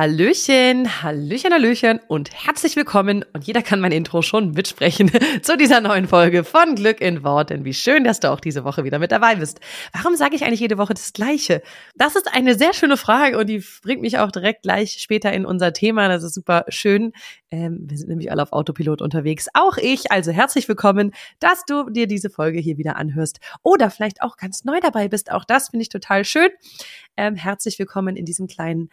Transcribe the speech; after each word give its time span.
Hallöchen, 0.00 1.02
Hallöchen, 1.02 1.52
Hallöchen 1.52 2.00
und 2.08 2.32
herzlich 2.32 2.74
willkommen 2.74 3.22
und 3.34 3.46
jeder 3.46 3.60
kann 3.60 3.80
mein 3.80 3.92
Intro 3.92 4.22
schon 4.22 4.52
mitsprechen 4.52 5.10
zu 5.42 5.58
dieser 5.58 5.82
neuen 5.82 6.08
Folge 6.08 6.42
von 6.42 6.74
Glück 6.74 7.02
in 7.02 7.22
Worten. 7.22 7.66
Wie 7.66 7.74
schön, 7.74 8.02
dass 8.02 8.18
du 8.18 8.30
auch 8.30 8.40
diese 8.40 8.64
Woche 8.64 8.82
wieder 8.82 8.98
mit 8.98 9.12
dabei 9.12 9.36
bist. 9.36 9.60
Warum 9.92 10.16
sage 10.16 10.36
ich 10.36 10.42
eigentlich 10.42 10.60
jede 10.60 10.78
Woche 10.78 10.94
das 10.94 11.12
Gleiche? 11.12 11.60
Das 11.96 12.16
ist 12.16 12.34
eine 12.34 12.54
sehr 12.54 12.72
schöne 12.72 12.96
Frage 12.96 13.36
und 13.36 13.46
die 13.48 13.62
bringt 13.82 14.00
mich 14.00 14.16
auch 14.16 14.30
direkt 14.30 14.62
gleich 14.62 14.92
später 14.92 15.34
in 15.34 15.44
unser 15.44 15.74
Thema. 15.74 16.08
Das 16.08 16.22
ist 16.22 16.32
super 16.32 16.64
schön. 16.68 17.12
Ähm, 17.50 17.80
wir 17.82 17.98
sind 17.98 18.08
nämlich 18.08 18.30
alle 18.30 18.40
auf 18.40 18.54
Autopilot 18.54 19.02
unterwegs. 19.02 19.48
Auch 19.52 19.76
ich. 19.76 20.10
Also 20.10 20.32
herzlich 20.32 20.66
willkommen, 20.66 21.12
dass 21.40 21.66
du 21.66 21.90
dir 21.90 22.06
diese 22.06 22.30
Folge 22.30 22.58
hier 22.58 22.78
wieder 22.78 22.96
anhörst 22.96 23.38
oder 23.62 23.90
vielleicht 23.90 24.22
auch 24.22 24.38
ganz 24.38 24.64
neu 24.64 24.80
dabei 24.80 25.08
bist. 25.08 25.30
Auch 25.30 25.44
das 25.44 25.68
finde 25.68 25.82
ich 25.82 25.90
total 25.90 26.24
schön. 26.24 26.48
Ähm, 27.18 27.34
herzlich 27.36 27.78
willkommen 27.78 28.16
in 28.16 28.24
diesem 28.24 28.46
kleinen 28.46 28.88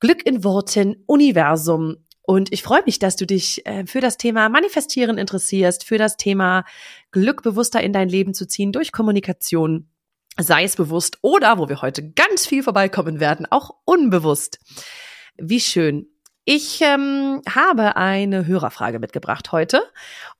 Glück 0.00 0.24
in 0.26 0.44
Worten 0.44 1.02
Universum. 1.06 1.96
Und 2.22 2.52
ich 2.52 2.62
freue 2.62 2.82
mich, 2.84 2.98
dass 2.98 3.16
du 3.16 3.26
dich 3.26 3.64
äh, 3.66 3.86
für 3.86 4.00
das 4.00 4.18
Thema 4.18 4.48
Manifestieren 4.48 5.18
interessierst, 5.18 5.84
für 5.84 5.98
das 5.98 6.16
Thema 6.16 6.64
Glück 7.10 7.42
bewusster 7.42 7.82
in 7.82 7.92
dein 7.92 8.08
Leben 8.08 8.34
zu 8.34 8.46
ziehen 8.46 8.70
durch 8.70 8.92
Kommunikation, 8.92 9.88
sei 10.38 10.64
es 10.64 10.76
bewusst 10.76 11.18
oder, 11.22 11.58
wo 11.58 11.68
wir 11.68 11.80
heute 11.80 12.10
ganz 12.12 12.46
viel 12.46 12.62
vorbeikommen 12.62 13.18
werden, 13.18 13.46
auch 13.50 13.70
unbewusst. 13.84 14.60
Wie 15.36 15.60
schön. 15.60 16.06
Ich 16.44 16.80
ähm, 16.80 17.42
habe 17.48 17.96
eine 17.96 18.46
Hörerfrage 18.46 18.98
mitgebracht 18.98 19.52
heute 19.52 19.82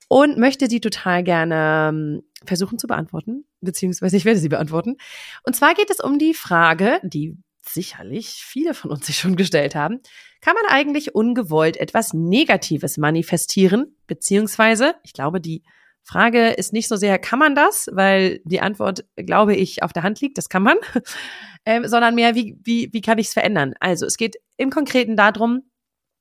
und 0.09 0.39
möchte 0.39 0.69
sie 0.69 0.81
total 0.81 1.23
gerne 1.23 1.89
ähm, 1.91 2.23
versuchen 2.45 2.79
zu 2.79 2.86
beantworten, 2.86 3.45
beziehungsweise 3.61 4.17
ich 4.17 4.25
werde 4.25 4.41
sie 4.41 4.48
beantworten. 4.48 4.97
Und 5.42 5.55
zwar 5.55 5.75
geht 5.75 5.91
es 5.91 6.01
um 6.01 6.19
die 6.19 6.34
Frage, 6.34 7.01
die 7.03 7.36
sicherlich 7.72 8.42
viele 8.44 8.74
von 8.74 8.91
uns 8.91 9.06
sich 9.06 9.19
schon 9.19 9.36
gestellt 9.36 9.74
haben, 9.74 10.00
kann 10.41 10.55
man 10.55 10.64
eigentlich 10.69 11.14
ungewollt 11.14 11.77
etwas 11.77 12.14
Negatives 12.14 12.97
manifestieren? 12.97 13.97
Beziehungsweise, 14.06 14.94
ich 15.02 15.12
glaube, 15.12 15.41
die 15.41 15.62
Frage 16.02 16.48
ist 16.50 16.72
nicht 16.72 16.89
so 16.89 16.96
sehr, 16.96 17.19
kann 17.19 17.39
man 17.39 17.55
das? 17.55 17.89
Weil 17.92 18.41
die 18.44 18.61
Antwort, 18.61 19.05
glaube 19.16 19.55
ich, 19.55 19.83
auf 19.83 19.92
der 19.92 20.02
Hand 20.02 20.20
liegt, 20.20 20.39
das 20.39 20.48
kann 20.48 20.62
man, 20.62 20.78
ähm, 21.66 21.86
sondern 21.86 22.14
mehr, 22.14 22.34
wie, 22.34 22.56
wie, 22.64 22.91
wie 22.92 23.00
kann 23.00 23.19
ich 23.19 23.28
es 23.28 23.34
verändern? 23.34 23.74
Also 23.80 24.06
es 24.06 24.16
geht 24.16 24.36
im 24.56 24.70
Konkreten 24.70 25.16
darum, 25.16 25.62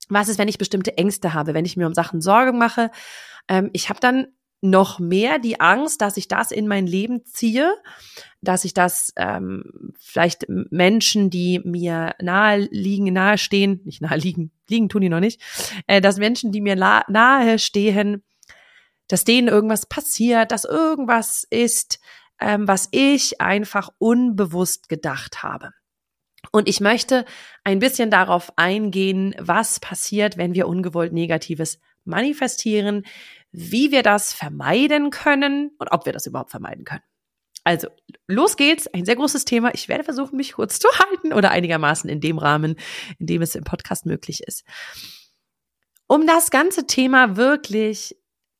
was 0.09 0.29
ist, 0.29 0.39
wenn 0.39 0.47
ich 0.47 0.57
bestimmte 0.57 0.97
Ängste 0.97 1.33
habe, 1.33 1.53
wenn 1.53 1.65
ich 1.65 1.77
mir 1.77 1.87
um 1.87 1.93
Sachen 1.93 2.21
Sorgen 2.21 2.57
mache. 2.57 2.91
Ähm, 3.47 3.69
ich 3.73 3.89
habe 3.89 3.99
dann 3.99 4.27
noch 4.61 4.99
mehr 4.99 5.39
die 5.39 5.59
Angst, 5.59 6.01
dass 6.01 6.17
ich 6.17 6.27
das 6.27 6.51
in 6.51 6.67
mein 6.67 6.87
Leben 6.87 7.25
ziehe, 7.25 7.75
dass 8.41 8.65
ich 8.65 8.73
das 8.73 9.13
ähm, 9.15 9.93
vielleicht 9.99 10.45
Menschen, 10.47 11.29
die 11.29 11.59
mir 11.63 12.15
nahe 12.21 12.67
liegen, 12.71 13.11
nahe 13.13 13.37
stehen, 13.37 13.81
nicht 13.85 14.01
nahe 14.01 14.17
liegen, 14.17 14.51
liegen 14.69 14.89
tun 14.89 15.01
die 15.01 15.09
noch 15.09 15.19
nicht, 15.19 15.41
äh, 15.87 16.01
dass 16.01 16.17
Menschen, 16.17 16.51
die 16.51 16.61
mir 16.61 16.75
nahe 16.75 17.59
stehen, 17.59 18.23
dass 19.07 19.23
denen 19.23 19.47
irgendwas 19.47 19.85
passiert, 19.85 20.51
dass 20.51 20.65
irgendwas 20.65 21.45
ist, 21.49 21.99
ähm, 22.39 22.67
was 22.67 22.89
ich 22.91 23.41
einfach 23.41 23.89
unbewusst 23.99 24.89
gedacht 24.89 25.43
habe. 25.43 25.71
Und 26.51 26.67
ich 26.67 26.79
möchte 26.79 27.25
ein 27.63 27.79
bisschen 27.79 28.09
darauf 28.09 28.53
eingehen, 28.57 29.35
was 29.39 29.79
passiert, 29.79 30.37
wenn 30.37 30.53
wir 30.53 30.67
ungewollt 30.67 31.13
Negatives 31.13 31.79
manifestieren, 32.05 33.05
wie 33.51 33.91
wir 33.91 34.03
das 34.03 34.33
vermeiden 34.33 35.09
können 35.09 35.71
und 35.79 35.91
ob 35.91 36.05
wir 36.05 36.13
das 36.13 36.25
überhaupt 36.25 36.51
vermeiden 36.51 36.85
können. 36.85 37.03
Also, 37.63 37.89
los 38.27 38.55
geht's. 38.55 38.87
Ein 38.87 39.03
sehr 39.03 39.17
großes 39.17 39.43
Thema. 39.43 39.73
Ich 39.73 39.89
werde 39.89 40.05
versuchen, 40.05 40.37
mich 40.37 40.53
kurz 40.53 40.79
zu 40.79 40.87
halten 40.99 41.33
oder 41.33 41.51
einigermaßen 41.51 42.09
in 42.09 42.21
dem 42.21 42.37
Rahmen, 42.37 42.77
in 43.19 43.27
dem 43.27 43.41
es 43.41 43.55
im 43.55 43.65
Podcast 43.65 44.05
möglich 44.05 44.41
ist. 44.45 44.63
Um 46.07 46.25
das 46.25 46.49
ganze 46.49 46.87
Thema 46.87 47.35
wirklich 47.35 48.15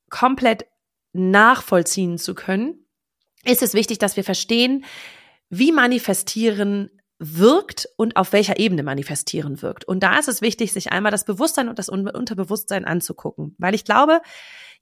komplett 0.10 0.66
nachvollziehen 1.14 2.18
zu 2.18 2.36
können, 2.36 2.86
ist 3.46 3.64
es 3.64 3.74
wichtig, 3.74 3.98
dass 3.98 4.18
wir 4.18 4.26
verstehen, 4.26 4.84
wie 5.50 5.72
manifestieren 5.72 6.90
wirkt 7.20 7.88
und 7.96 8.16
auf 8.16 8.34
welcher 8.34 8.60
Ebene 8.60 8.84
manifestieren 8.84 9.62
wirkt. 9.62 9.86
Und 9.86 10.02
da 10.04 10.20
ist 10.20 10.28
es 10.28 10.42
wichtig, 10.42 10.74
sich 10.74 10.92
einmal 10.92 11.12
das 11.12 11.26
Bewusstsein 11.26 11.70
und 11.70 11.80
das 11.80 11.90
Unterbewusstsein 11.90 12.86
anzugucken, 12.86 13.56
weil 13.58 13.74
ich 13.74 13.86
glaube, 13.86 14.22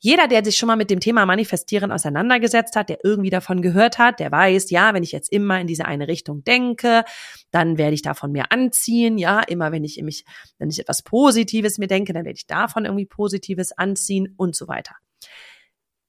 jeder, 0.05 0.27
der 0.27 0.45
sich 0.45 0.55
schon 0.55 0.67
mal 0.67 0.75
mit 0.75 0.91
dem 0.91 0.99
Thema 0.99 1.25
Manifestieren 1.25 1.91
auseinandergesetzt 1.91 2.75
hat, 2.75 2.89
der 2.89 2.99
irgendwie 3.03 3.31
davon 3.31 3.63
gehört 3.63 3.97
hat, 3.97 4.19
der 4.19 4.31
weiß, 4.31 4.69
ja, 4.69 4.93
wenn 4.93 5.01
ich 5.01 5.11
jetzt 5.11 5.31
immer 5.31 5.59
in 5.59 5.65
diese 5.65 5.85
eine 5.85 6.07
Richtung 6.07 6.43
denke, 6.43 7.03
dann 7.49 7.79
werde 7.79 7.95
ich 7.95 8.03
davon 8.03 8.31
mehr 8.31 8.51
anziehen. 8.51 9.17
Ja, 9.17 9.39
immer 9.39 9.71
wenn 9.71 9.83
ich 9.83 9.99
mich, 10.03 10.23
wenn 10.59 10.69
ich 10.69 10.79
etwas 10.79 11.01
Positives 11.01 11.79
mir 11.79 11.87
denke, 11.87 12.13
dann 12.13 12.23
werde 12.23 12.37
ich 12.37 12.45
davon 12.45 12.85
irgendwie 12.85 13.07
Positives 13.07 13.71
anziehen 13.71 14.35
und 14.37 14.55
so 14.55 14.67
weiter. 14.67 14.95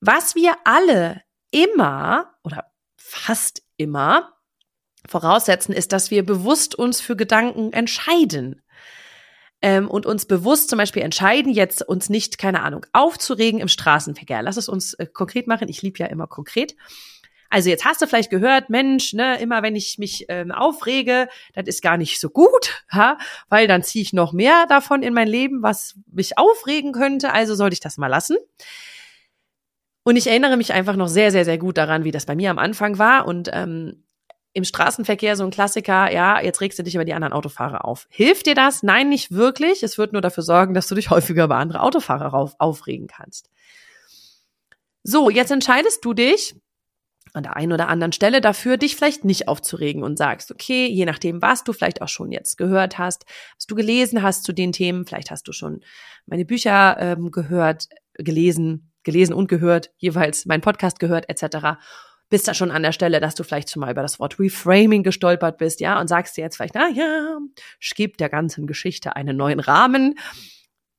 Was 0.03 0.35
wir 0.35 0.55
alle 0.65 1.23
immer 1.51 2.35
oder 2.45 2.67
fast 2.99 3.63
immer 3.79 4.35
voraussetzen, 5.09 5.73
ist, 5.73 5.93
dass 5.93 6.11
wir 6.11 6.23
bewusst 6.27 6.75
uns 6.75 7.01
für 7.01 7.17
Gedanken 7.17 7.73
entscheiden. 7.73 8.61
Ähm, 9.67 9.91
und 9.91 10.07
uns 10.07 10.27
bewusst 10.27 10.71
zum 10.71 10.77
Beispiel 10.77 11.03
entscheiden, 11.03 11.53
jetzt 11.53 11.83
uns 11.83 12.09
nicht, 12.09 12.39
keine 12.39 12.63
Ahnung, 12.63 12.87
aufzuregen 12.93 13.59
im 13.59 13.67
Straßenverkehr. 13.67 14.41
Lass 14.41 14.57
es 14.57 14.69
uns 14.69 14.95
äh, 14.95 15.07
konkret 15.07 15.49
machen. 15.49 15.69
Ich 15.69 15.83
liebe 15.83 15.99
ja 15.99 16.07
immer 16.07 16.29
konkret. 16.29 16.77
Also 17.51 17.69
jetzt 17.69 17.85
hast 17.85 18.01
du 18.01 18.07
vielleicht 18.07 18.31
gehört, 18.31 18.71
Mensch, 18.71 19.13
ne, 19.13 19.41
immer 19.41 19.65
wenn 19.65 19.75
ich 19.75 19.99
mich 19.99 20.27
ähm, 20.29 20.53
aufrege, 20.53 21.27
das 21.53 21.67
ist 21.67 21.83
gar 21.83 21.97
nicht 21.97 22.21
so 22.21 22.31
gut, 22.31 22.85
ha? 22.93 23.19
weil 23.49 23.67
dann 23.67 23.83
ziehe 23.83 24.03
ich 24.03 24.13
noch 24.13 24.33
mehr 24.33 24.67
davon 24.69 25.03
in 25.03 25.13
mein 25.13 25.27
Leben, 25.27 25.65
was 25.65 25.97
mich 26.13 26.39
aufregen 26.39 26.93
könnte. 26.93 27.33
Also 27.33 27.57
sollte 27.57 27.75
ich 27.75 27.81
das 27.81 27.99
mal 27.99 28.07
lassen. 28.07 28.37
Und 30.05 30.15
ich 30.15 30.29
erinnere 30.29 30.57
mich 30.57 30.73
einfach 30.75 30.95
noch 30.95 31.09
sehr, 31.09 31.33
sehr, 31.33 31.45
sehr 31.45 31.59
gut 31.59 31.77
daran, 31.77 32.05
wie 32.05 32.13
das 32.13 32.27
bei 32.27 32.37
mir 32.37 32.53
am 32.53 32.61
Anfang 32.61 32.99
war. 32.99 33.27
Und 33.27 33.51
ähm, 33.53 34.06
im 34.57 34.65
Straßenverkehr 34.65 35.37
so 35.37 35.45
ein 35.45 35.51
Klassiker, 35.51 36.11
ja, 36.11 36.41
jetzt 36.41 36.63
regst 36.63 36.79
du 36.79 36.83
dich 36.83 36.95
über 36.95 37.05
die 37.05 37.13
anderen 37.13 37.35
Autofahrer 37.35 37.85
auf. 37.85 38.07
Hilft 38.09 38.47
dir 38.47 38.55
das? 38.55 38.83
Nein, 38.83 39.11
nicht 39.11 39.31
wirklich. 39.31 39.83
Es 39.83 39.99
wird 39.99 40.15
nur 40.15 40.23
dafür 40.23 40.43
sorgen, 40.43 40.73
dass 40.73 40.89
du 40.89 40.95
dich 40.95 41.11
häufiger 41.11 41.45
über 41.45 41.57
andere 41.57 41.83
Autofahrer 41.83 42.33
auf, 42.33 42.55
aufregen 42.59 43.07
kannst. 43.07 43.51
So, 45.03 45.29
jetzt 45.29 45.51
entscheidest 45.51 46.03
du 46.07 46.15
dich 46.15 46.57
an 47.35 47.43
der 47.43 47.55
einen 47.55 47.73
oder 47.73 47.89
anderen 47.89 48.13
Stelle 48.13 48.41
dafür, 48.41 48.79
dich 48.79 48.97
vielleicht 48.97 49.27
nicht 49.27 49.47
aufzuregen 49.47 50.03
und 50.03 50.17
sagst, 50.17 50.51
okay, 50.51 50.87
je 50.87 51.05
nachdem, 51.05 51.43
was 51.43 51.63
du 51.63 51.75
vielleicht 51.75 52.01
auch 52.01 52.09
schon 52.09 52.33
jetzt 52.33 52.57
gehört 52.57 52.97
hast, 52.97 53.27
was 53.59 53.67
du 53.67 53.75
gelesen 53.75 54.23
hast 54.23 54.45
zu 54.45 54.55
den 54.55 54.73
Themen, 54.73 55.05
vielleicht 55.05 55.31
hast 55.31 55.47
du 55.47 55.53
schon 55.53 55.81
meine 56.25 56.47
Bücher 56.47 56.97
ähm, 56.99 57.31
gehört, 57.31 57.89
gelesen, 58.15 58.91
gelesen 59.03 59.35
und 59.35 59.49
gehört, 59.49 59.91
jeweils 59.99 60.47
meinen 60.47 60.63
Podcast 60.63 60.99
gehört, 60.99 61.29
etc 61.29 61.77
bist 62.29 62.49
da 62.49 62.55
schon 62.55 62.71
an 62.71 62.83
der 62.83 62.93
Stelle, 62.93 63.21
dass 63.21 63.35
du 63.35 63.45
vielleicht 63.45 63.71
schon 63.71 63.81
mal 63.81 63.91
über 63.91 64.03
das 64.03 64.19
Wort 64.19 64.39
Reframing 64.39 65.03
gestolpert 65.03 65.59
bist, 65.59 65.81
ja, 65.81 66.01
und 66.01 66.09
sagst 66.09 66.37
dir 66.37 66.43
jetzt 66.43 66.57
vielleicht, 66.57 66.75
na 66.75 66.89
ja, 66.89 67.39
ich 67.81 68.13
der 68.19 68.29
ganzen 68.29 68.67
Geschichte 68.67 69.17
einen 69.17 69.37
neuen 69.37 69.61
Rahmen. 69.61 70.19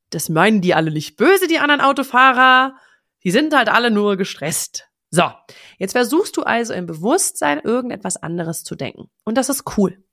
Das 0.10 0.30
meinen 0.30 0.62
die 0.62 0.74
alle 0.74 0.92
nicht 0.92 1.18
böse, 1.18 1.48
die 1.48 1.60
anderen 1.60 1.82
Autofahrer. 1.82 2.76
Die 3.24 3.32
sind 3.32 3.54
halt 3.56 3.70
alle 3.70 3.92
nur 3.92 4.16
gestresst. 4.16 4.88
So, 5.10 5.24
jetzt 5.78 5.94
versuchst 5.94 6.38
du 6.38 6.44
also 6.44 6.74
im 6.74 6.86
Bewusstsein 6.86 7.60
irgendetwas 7.60 8.18
anderes 8.18 8.64
zu 8.64 8.76
denken. 8.76 9.10
Und 9.24 9.38
das 9.38 9.50
ist 9.50 9.78
cool. 9.78 10.04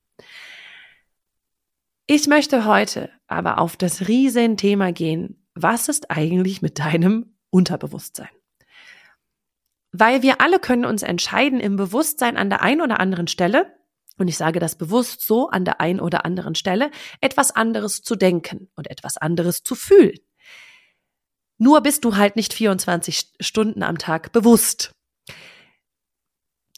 Ich 2.06 2.26
möchte 2.26 2.64
heute 2.64 3.10
aber 3.26 3.58
auf 3.58 3.76
das 3.76 4.08
Riesenthema 4.08 4.90
gehen. 4.90 5.46
Was 5.54 5.88
ist 5.88 6.10
eigentlich 6.10 6.60
mit 6.60 6.78
deinem 6.78 7.36
Unterbewusstsein? 7.50 8.28
Weil 9.96 10.22
wir 10.22 10.40
alle 10.40 10.58
können 10.58 10.84
uns 10.84 11.04
entscheiden, 11.04 11.60
im 11.60 11.76
Bewusstsein 11.76 12.36
an 12.36 12.50
der 12.50 12.62
einen 12.62 12.80
oder 12.80 12.98
anderen 12.98 13.28
Stelle, 13.28 13.72
und 14.18 14.26
ich 14.26 14.36
sage 14.36 14.58
das 14.58 14.76
bewusst 14.76 15.24
so, 15.24 15.48
an 15.48 15.64
der 15.64 15.80
einen 15.80 16.00
oder 16.00 16.24
anderen 16.24 16.56
Stelle, 16.56 16.90
etwas 17.20 17.52
anderes 17.52 18.02
zu 18.02 18.16
denken 18.16 18.70
und 18.74 18.90
etwas 18.90 19.16
anderes 19.16 19.62
zu 19.62 19.76
fühlen. 19.76 20.18
Nur 21.58 21.80
bist 21.80 22.04
du 22.04 22.16
halt 22.16 22.34
nicht 22.34 22.52
24 22.54 23.34
Stunden 23.38 23.84
am 23.84 23.96
Tag 23.98 24.32
bewusst. 24.32 24.90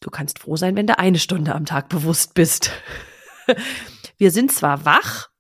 Du 0.02 0.10
kannst 0.10 0.38
froh 0.38 0.56
sein, 0.56 0.76
wenn 0.76 0.86
du 0.86 0.98
eine 0.98 1.18
Stunde 1.18 1.54
am 1.54 1.64
Tag 1.64 1.88
bewusst 1.88 2.34
bist. 2.34 2.70
Wir 4.18 4.30
sind 4.30 4.52
zwar 4.52 4.84
wach, 4.84 5.30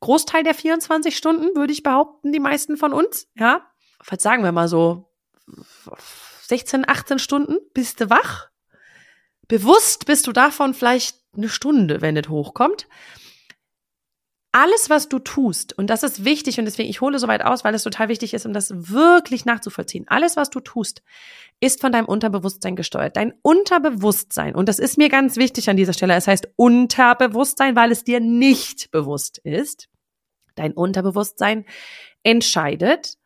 Großteil 0.00 0.42
der 0.42 0.54
24 0.54 1.16
Stunden, 1.16 1.56
würde 1.56 1.72
ich 1.72 1.82
behaupten, 1.82 2.32
die 2.32 2.40
meisten 2.40 2.76
von 2.76 2.92
uns, 2.92 3.28
ja. 3.34 3.66
Sagen 4.18 4.42
wir 4.42 4.52
mal 4.52 4.68
so 4.68 5.10
16, 6.48 6.88
18 6.88 7.18
Stunden 7.18 7.56
bist 7.72 8.00
du 8.00 8.10
wach. 8.10 8.48
Bewusst 9.48 10.06
bist 10.06 10.26
du 10.26 10.32
davon 10.32 10.74
vielleicht 10.74 11.18
eine 11.36 11.48
Stunde, 11.48 12.00
wenn 12.00 12.16
es 12.16 12.28
hochkommt 12.28 12.86
alles, 14.54 14.88
was 14.88 15.08
du 15.08 15.18
tust, 15.18 15.76
und 15.76 15.90
das 15.90 16.04
ist 16.04 16.24
wichtig, 16.24 16.60
und 16.60 16.64
deswegen, 16.64 16.88
ich 16.88 17.00
hole 17.00 17.18
so 17.18 17.26
weit 17.26 17.44
aus, 17.44 17.64
weil 17.64 17.74
es 17.74 17.82
total 17.82 18.08
wichtig 18.08 18.34
ist, 18.34 18.46
um 18.46 18.52
das 18.52 18.70
wirklich 18.72 19.44
nachzuvollziehen. 19.44 20.04
Alles, 20.06 20.36
was 20.36 20.48
du 20.48 20.60
tust, 20.60 21.02
ist 21.58 21.80
von 21.80 21.90
deinem 21.90 22.06
Unterbewusstsein 22.06 22.76
gesteuert. 22.76 23.16
Dein 23.16 23.34
Unterbewusstsein, 23.42 24.54
und 24.54 24.68
das 24.68 24.78
ist 24.78 24.96
mir 24.96 25.08
ganz 25.08 25.36
wichtig 25.36 25.68
an 25.68 25.76
dieser 25.76 25.92
Stelle, 25.92 26.14
es 26.14 26.28
heißt 26.28 26.50
Unterbewusstsein, 26.54 27.74
weil 27.74 27.90
es 27.90 28.04
dir 28.04 28.20
nicht 28.20 28.92
bewusst 28.92 29.38
ist. 29.38 29.88
Dein 30.54 30.72
Unterbewusstsein 30.72 31.64
entscheidet, 32.22 33.18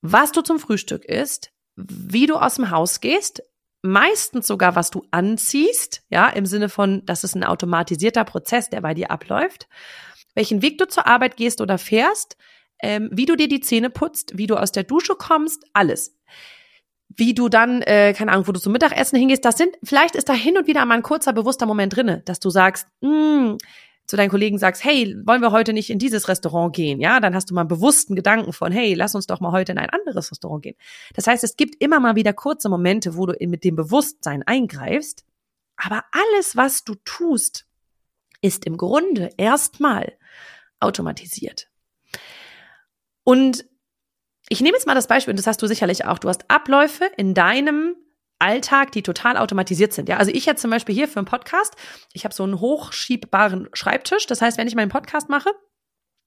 was 0.00 0.32
du 0.32 0.40
zum 0.40 0.58
Frühstück 0.58 1.04
isst, 1.04 1.52
wie 1.88 2.26
du 2.26 2.36
aus 2.36 2.56
dem 2.56 2.70
Haus 2.70 3.00
gehst, 3.00 3.42
meistens 3.82 4.46
sogar, 4.46 4.76
was 4.76 4.90
du 4.90 5.04
anziehst, 5.10 6.02
ja, 6.10 6.28
im 6.28 6.46
Sinne 6.46 6.68
von, 6.68 7.04
das 7.06 7.24
ist 7.24 7.34
ein 7.34 7.44
automatisierter 7.44 8.24
Prozess, 8.24 8.68
der 8.68 8.80
bei 8.82 8.94
dir 8.94 9.10
abläuft 9.10 9.68
welchen 10.34 10.62
Weg 10.62 10.78
du 10.78 10.86
zur 10.86 11.06
Arbeit 11.06 11.36
gehst 11.36 11.60
oder 11.60 11.78
fährst, 11.78 12.36
ähm, 12.82 13.10
wie 13.12 13.26
du 13.26 13.36
dir 13.36 13.48
die 13.48 13.60
Zähne 13.60 13.90
putzt, 13.90 14.36
wie 14.38 14.46
du 14.46 14.56
aus 14.56 14.72
der 14.72 14.84
Dusche 14.84 15.14
kommst, 15.14 15.64
alles. 15.72 16.16
Wie 17.08 17.34
du 17.34 17.48
dann, 17.48 17.82
äh, 17.82 18.14
keine 18.16 18.32
Ahnung, 18.32 18.46
wo 18.46 18.52
du 18.52 18.60
zum 18.60 18.72
Mittagessen 18.72 19.18
hingehst, 19.18 19.44
das 19.44 19.58
sind, 19.58 19.76
vielleicht 19.82 20.14
ist 20.14 20.28
da 20.28 20.32
hin 20.32 20.56
und 20.56 20.66
wieder 20.66 20.84
mal 20.86 20.94
ein 20.94 21.02
kurzer, 21.02 21.32
bewusster 21.32 21.66
Moment 21.66 21.96
drinne, 21.96 22.22
dass 22.24 22.40
du 22.40 22.50
sagst, 22.50 22.86
mh, 23.00 23.10
hm, 23.10 23.58
zu 24.10 24.16
deinen 24.16 24.28
Kollegen 24.28 24.58
sagst, 24.58 24.84
hey, 24.84 25.16
wollen 25.24 25.40
wir 25.40 25.52
heute 25.52 25.72
nicht 25.72 25.88
in 25.88 25.98
dieses 25.98 26.28
Restaurant 26.28 26.74
gehen? 26.74 27.00
Ja, 27.00 27.20
dann 27.20 27.34
hast 27.34 27.48
du 27.48 27.54
mal 27.54 27.62
einen 27.62 27.68
bewussten 27.68 28.16
Gedanken 28.16 28.52
von, 28.52 28.72
hey, 28.72 28.94
lass 28.94 29.14
uns 29.14 29.26
doch 29.26 29.40
mal 29.40 29.52
heute 29.52 29.72
in 29.72 29.78
ein 29.78 29.88
anderes 29.88 30.30
Restaurant 30.30 30.62
gehen. 30.62 30.76
Das 31.14 31.28
heißt, 31.28 31.44
es 31.44 31.56
gibt 31.56 31.80
immer 31.80 32.00
mal 32.00 32.16
wieder 32.16 32.32
kurze 32.32 32.68
Momente, 32.68 33.16
wo 33.16 33.26
du 33.26 33.34
mit 33.46 33.62
dem 33.62 33.76
Bewusstsein 33.76 34.42
eingreifst. 34.42 35.24
Aber 35.76 36.04
alles, 36.10 36.56
was 36.56 36.82
du 36.84 36.96
tust, 37.04 37.66
ist 38.42 38.66
im 38.66 38.76
Grunde 38.76 39.30
erstmal 39.36 40.12
automatisiert. 40.80 41.68
Und 43.22 43.64
ich 44.48 44.60
nehme 44.60 44.76
jetzt 44.76 44.86
mal 44.88 44.94
das 44.94 45.06
Beispiel, 45.06 45.32
und 45.32 45.38
das 45.38 45.46
hast 45.46 45.62
du 45.62 45.68
sicherlich 45.68 46.04
auch. 46.04 46.18
Du 46.18 46.28
hast 46.28 46.50
Abläufe 46.50 47.04
in 47.16 47.32
deinem 47.34 47.94
Alltag, 48.40 48.92
die 48.92 49.02
total 49.02 49.36
automatisiert 49.36 49.92
sind. 49.92 50.08
Ja, 50.08 50.16
also 50.16 50.32
ich 50.32 50.46
jetzt 50.46 50.62
zum 50.62 50.70
Beispiel 50.70 50.94
hier 50.94 51.08
für 51.08 51.18
einen 51.18 51.26
Podcast, 51.26 51.76
ich 52.12 52.24
habe 52.24 52.34
so 52.34 52.42
einen 52.42 52.60
hochschiebbaren 52.60 53.68
Schreibtisch. 53.72 54.26
Das 54.26 54.42
heißt, 54.42 54.58
wenn 54.58 54.66
ich 54.66 54.74
meinen 54.74 54.90
Podcast 54.90 55.28
mache, 55.28 55.50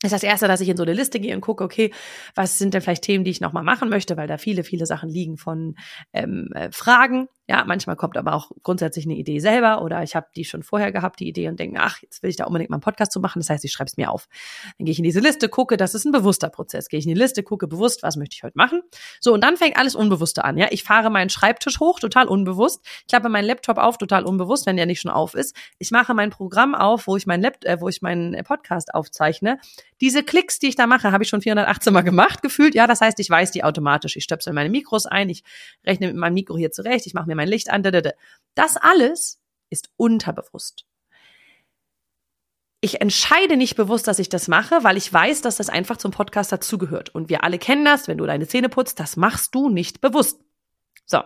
ist 0.03 0.11
das 0.11 0.23
erste, 0.23 0.47
dass 0.47 0.59
ich 0.59 0.67
in 0.67 0.77
so 0.77 0.83
eine 0.83 0.93
Liste 0.93 1.19
gehe 1.19 1.33
und 1.33 1.41
gucke, 1.41 1.63
okay, 1.63 1.93
was 2.35 2.57
sind 2.57 2.73
denn 2.73 2.81
vielleicht 2.81 3.03
Themen, 3.03 3.23
die 3.23 3.31
ich 3.31 3.39
nochmal 3.41 3.63
machen 3.63 3.89
möchte, 3.89 4.17
weil 4.17 4.27
da 4.27 4.37
viele, 4.37 4.63
viele 4.63 4.85
Sachen 4.85 5.09
liegen 5.09 5.37
von 5.37 5.75
ähm, 6.11 6.49
äh, 6.53 6.69
Fragen. 6.71 7.29
Ja, 7.49 7.65
manchmal 7.65 7.97
kommt 7.97 8.15
aber 8.15 8.33
auch 8.33 8.51
grundsätzlich 8.63 9.05
eine 9.05 9.15
Idee 9.15 9.39
selber 9.39 9.81
oder 9.81 10.01
ich 10.01 10.15
habe 10.15 10.27
die 10.33 10.45
schon 10.45 10.63
vorher 10.63 10.93
gehabt, 10.93 11.19
die 11.19 11.27
Idee 11.27 11.49
und 11.49 11.59
denke, 11.59 11.77
ach, 11.81 12.01
jetzt 12.01 12.23
will 12.23 12.29
ich 12.29 12.37
da 12.37 12.45
unbedingt 12.45 12.69
mal 12.69 12.77
einen 12.77 12.81
Podcast 12.81 13.11
zu 13.11 13.19
machen. 13.19 13.39
Das 13.39 13.49
heißt, 13.49 13.65
ich 13.65 13.71
schreibe 13.73 13.89
es 13.89 13.97
mir 13.97 14.11
auf. 14.11 14.29
Dann 14.77 14.85
gehe 14.85 14.93
ich 14.93 14.97
in 14.99 15.03
diese 15.03 15.19
Liste, 15.19 15.49
gucke, 15.49 15.75
das 15.75 15.93
ist 15.93 16.05
ein 16.05 16.13
bewusster 16.13 16.49
Prozess. 16.49 16.87
Gehe 16.87 16.99
ich 16.99 17.05
in 17.05 17.13
die 17.13 17.19
Liste, 17.19 17.43
gucke 17.43 17.67
bewusst, 17.67 18.01
was 18.01 18.15
möchte 18.15 18.35
ich 18.35 18.43
heute 18.43 18.57
machen. 18.57 18.81
So, 19.19 19.33
und 19.33 19.43
dann 19.43 19.57
fängt 19.57 19.75
alles 19.77 19.93
Unbewusste 19.93 20.45
an. 20.45 20.57
Ja, 20.57 20.67
ich 20.71 20.83
fahre 20.83 21.09
meinen 21.09 21.29
Schreibtisch 21.29 21.81
hoch, 21.81 21.99
total 21.99 22.27
unbewusst. 22.27 22.81
Ich 23.01 23.07
klappe 23.07 23.27
meinen 23.27 23.45
Laptop 23.45 23.77
auf, 23.77 23.97
total 23.97 24.23
unbewusst, 24.23 24.65
wenn 24.65 24.77
der 24.77 24.85
nicht 24.85 25.01
schon 25.01 25.11
auf 25.11 25.33
ist. 25.33 25.53
Ich 25.79 25.91
mache 25.91 26.13
mein 26.13 26.29
Programm 26.29 26.75
auf, 26.75 27.07
wo 27.07 27.17
ich 27.17 27.27
mein 27.27 27.41
Laptop, 27.41 27.69
äh, 27.69 27.81
wo 27.81 27.89
ich 27.89 28.01
meinen 28.01 28.41
Podcast 28.45 28.93
aufzeichne. 28.93 29.59
Diese 30.03 30.21
Klicks, 30.21 30.59
die 30.59 30.67
ich 30.67 30.75
da 30.75 30.85
mache, 30.85 31.13
habe 31.13 31.23
ich 31.23 31.29
schon 31.29 31.41
418 31.41 31.93
Mal 31.93 32.01
gemacht, 32.01 32.41
gefühlt. 32.41 32.75
Ja, 32.75 32.87
das 32.87 32.99
heißt, 32.99 33.17
ich 33.21 33.29
weiß 33.29 33.51
die 33.51 33.63
automatisch. 33.63 34.17
Ich 34.17 34.25
stöpsel 34.25 34.51
meine 34.51 34.69
Mikros 34.69 35.05
ein, 35.05 35.29
ich 35.29 35.45
rechne 35.85 36.07
mit 36.07 36.17
meinem 36.17 36.33
Mikro 36.33 36.57
hier 36.57 36.73
zurecht, 36.73 37.07
ich 37.07 37.13
mache 37.13 37.27
mir 37.27 37.35
mein 37.35 37.47
Licht 37.47 37.69
an. 37.69 37.83
Das 38.53 38.75
alles 38.75 39.39
ist 39.69 39.91
unterbewusst. 39.95 40.85
Ich 42.81 42.99
entscheide 42.99 43.55
nicht 43.55 43.77
bewusst, 43.77 44.09
dass 44.09 44.19
ich 44.19 44.27
das 44.27 44.49
mache, 44.49 44.83
weil 44.83 44.97
ich 44.97 45.13
weiß, 45.13 45.39
dass 45.39 45.55
das 45.55 45.69
einfach 45.69 45.95
zum 45.95 46.11
Podcast 46.11 46.51
dazugehört. 46.51 47.15
Und 47.15 47.29
wir 47.29 47.45
alle 47.45 47.57
kennen 47.57 47.85
das, 47.85 48.09
wenn 48.09 48.17
du 48.17 48.25
deine 48.25 48.45
Zähne 48.45 48.67
putzt, 48.67 48.99
das 48.99 49.15
machst 49.15 49.55
du 49.55 49.69
nicht 49.69 50.01
bewusst. 50.01 50.41
So. 51.05 51.21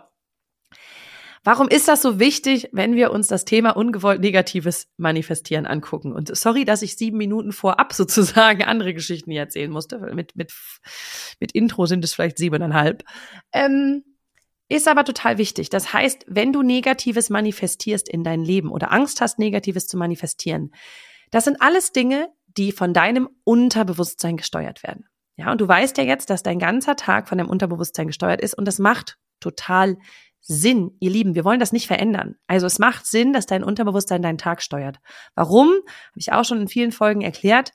Warum 1.48 1.70
ist 1.70 1.88
das 1.88 2.02
so 2.02 2.20
wichtig, 2.20 2.68
wenn 2.74 2.98
wir 2.98 3.10
uns 3.10 3.30
das 3.30 3.46
Thema 3.46 3.70
ungewollt 3.70 4.20
Negatives 4.20 4.90
manifestieren 4.98 5.66
angucken? 5.66 6.12
Und 6.12 6.36
sorry, 6.36 6.66
dass 6.66 6.82
ich 6.82 6.98
sieben 6.98 7.16
Minuten 7.16 7.54
vorab 7.54 7.94
sozusagen 7.94 8.66
andere 8.66 8.94
Geschichten 8.94 9.32
hier 9.32 9.44
erzählen 9.44 9.72
musste. 9.72 9.98
Mit, 10.14 10.36
mit, 10.36 10.52
mit 11.40 11.54
Intro 11.54 11.86
sind 11.86 12.04
es 12.04 12.14
vielleicht 12.14 12.38
siebeneinhalb. 12.38 13.06
Ähm, 13.54 14.04
ist 14.68 14.90
aber 14.90 15.06
total 15.06 15.38
wichtig. 15.38 15.70
Das 15.70 15.94
heißt, 15.94 16.26
wenn 16.28 16.52
du 16.52 16.64
Negatives 16.64 17.30
manifestierst 17.30 18.10
in 18.10 18.26
dein 18.26 18.44
Leben 18.44 18.70
oder 18.70 18.92
Angst 18.92 19.22
hast, 19.22 19.40
Negatives 19.40 19.88
zu 19.88 19.96
manifestieren, 19.96 20.74
das 21.32 21.46
sind 21.46 21.62
alles 21.62 21.94
Dinge, 21.94 22.28
die 22.58 22.74
von 22.74 22.94
deinem 22.94 23.30
Unterbewusstsein 23.46 24.36
gesteuert 24.36 24.84
werden. 24.84 25.06
Ja, 25.38 25.54
und 25.54 25.62
du 25.62 25.68
weißt 25.70 25.98
ja 25.98 26.04
jetzt, 26.04 26.30
dass 26.30 26.44
dein 26.44 26.60
ganzer 26.60 26.98
Tag 26.98 27.30
von 27.30 27.38
deinem 27.38 27.50
Unterbewusstsein 27.50 28.08
gesteuert 28.08 28.42
ist 28.42 28.54
und 28.54 28.66
das 28.66 28.80
macht 28.80 29.18
total 29.40 29.98
Sinn, 30.42 30.96
ihr 31.00 31.12
Lieben. 31.12 31.36
Wir 31.36 31.44
wollen 31.44 31.60
das 31.60 31.74
nicht 31.74 31.88
verändern. 31.88 32.36
Also 32.48 32.66
es 32.68 32.80
macht 32.80 33.06
Sinn, 33.06 33.34
dass 33.34 33.46
dein 33.46 33.64
Unterbewusstsein 33.64 34.22
deinen 34.22 34.38
Tag 34.38 34.62
steuert. 34.62 35.00
Warum? 35.36 35.68
Habe 35.68 36.20
ich 36.20 36.32
auch 36.32 36.46
schon 36.46 36.62
in 36.62 36.68
vielen 36.68 36.92
Folgen 36.92 37.22
erklärt 37.22 37.74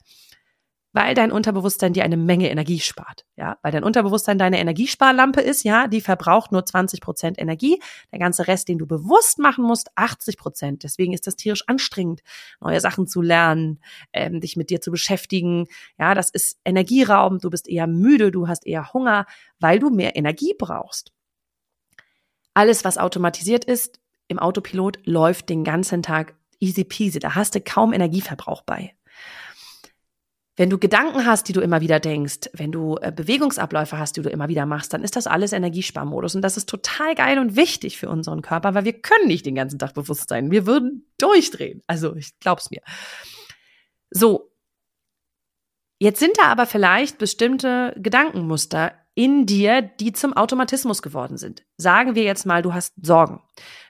weil 0.93 1.15
dein 1.15 1.31
Unterbewusstsein 1.31 1.91
dir 1.91 2.03
eine 2.03 2.17
Menge 2.17 2.49
Energie 2.49 2.79
spart. 2.79 3.25
Ja, 3.35 3.57
weil 3.63 3.71
dein 3.71 3.83
Unterbewusstsein 3.83 4.37
deine 4.37 4.59
Energiesparlampe 4.59 5.41
ist, 5.41 5.63
ja, 5.63 5.87
die 5.87 6.01
verbraucht 6.01 6.51
nur 6.51 6.65
20 6.65 7.01
Prozent 7.01 7.39
Energie. 7.39 7.81
Der 8.11 8.19
ganze 8.19 8.47
Rest, 8.47 8.69
den 8.69 8.77
du 8.77 8.85
bewusst 8.85 9.39
machen 9.39 9.65
musst, 9.65 9.89
80 9.95 10.37
Prozent. 10.37 10.83
Deswegen 10.83 11.11
ist 11.11 11.25
das 11.25 11.35
tierisch 11.35 11.63
anstrengend, 11.67 12.21
neue 12.61 12.79
Sachen 12.79 13.07
zu 13.07 13.21
lernen, 13.21 13.79
ähm, 14.13 14.39
dich 14.39 14.55
mit 14.55 14.69
dir 14.69 14.81
zu 14.81 14.91
beschäftigen. 14.91 15.65
Ja, 15.97 16.13
das 16.13 16.29
ist 16.29 16.59
Energieraum. 16.63 17.39
Du 17.39 17.49
bist 17.49 17.67
eher 17.67 17.87
müde, 17.87 18.31
du 18.31 18.47
hast 18.47 18.65
eher 18.65 18.93
Hunger, 18.93 19.25
weil 19.59 19.79
du 19.79 19.89
mehr 19.89 20.15
Energie 20.15 20.53
brauchst. 20.57 21.11
Alles, 22.53 22.83
was 22.85 22.97
automatisiert 22.97 23.65
ist, 23.65 23.99
im 24.27 24.39
Autopilot 24.39 24.99
läuft 25.05 25.49
den 25.49 25.63
ganzen 25.63 26.03
Tag 26.03 26.35
easy 26.59 26.83
peasy. 26.83 27.19
Da 27.19 27.35
hast 27.35 27.55
du 27.55 27.61
kaum 27.61 27.93
Energieverbrauch 27.93 28.61
bei. 28.61 28.95
Wenn 30.55 30.69
du 30.69 30.77
Gedanken 30.77 31.25
hast, 31.25 31.47
die 31.47 31.53
du 31.53 31.61
immer 31.61 31.81
wieder 31.81 31.99
denkst, 31.99 32.51
wenn 32.53 32.71
du 32.71 32.97
äh, 33.01 33.11
Bewegungsabläufe 33.11 33.97
hast, 33.97 34.17
die 34.17 34.21
du 34.21 34.29
immer 34.29 34.49
wieder 34.49 34.67
machst, 34.67 34.93
dann 34.93 35.03
ist 35.03 35.15
das 35.15 35.25
alles 35.25 35.51
Energiesparmodus. 35.51 36.35
Und 36.35 36.43
das 36.43 36.57
ist 36.57 36.69
total 36.69 37.15
geil 37.15 37.39
und 37.39 37.55
wichtig 37.55 37.97
für 37.97 38.07
unseren 38.07 38.43
Körper, 38.43 38.75
weil 38.75 38.85
wir 38.85 38.93
können 38.93 39.27
nicht 39.27 39.47
den 39.47 39.55
ganzen 39.55 39.79
Tag 39.79 39.95
bewusst 39.95 40.29
sein. 40.29 40.51
Wir 40.51 40.67
würden 40.67 41.11
durchdrehen. 41.17 41.81
Also 41.87 42.15
ich 42.15 42.37
glaub's 42.39 42.69
mir. 42.69 42.81
So. 44.11 44.51
Jetzt 45.97 46.19
sind 46.19 46.37
da 46.37 46.43
aber 46.47 46.67
vielleicht 46.67 47.17
bestimmte 47.17 47.95
Gedankenmuster 47.97 48.93
in 49.15 49.45
dir, 49.45 49.81
die 49.81 50.11
zum 50.11 50.33
Automatismus 50.33 51.01
geworden 51.01 51.37
sind. 51.37 51.63
Sagen 51.77 52.15
wir 52.15 52.23
jetzt 52.23 52.45
mal, 52.45 52.61
du 52.61 52.73
hast 52.73 52.93
Sorgen, 53.01 53.41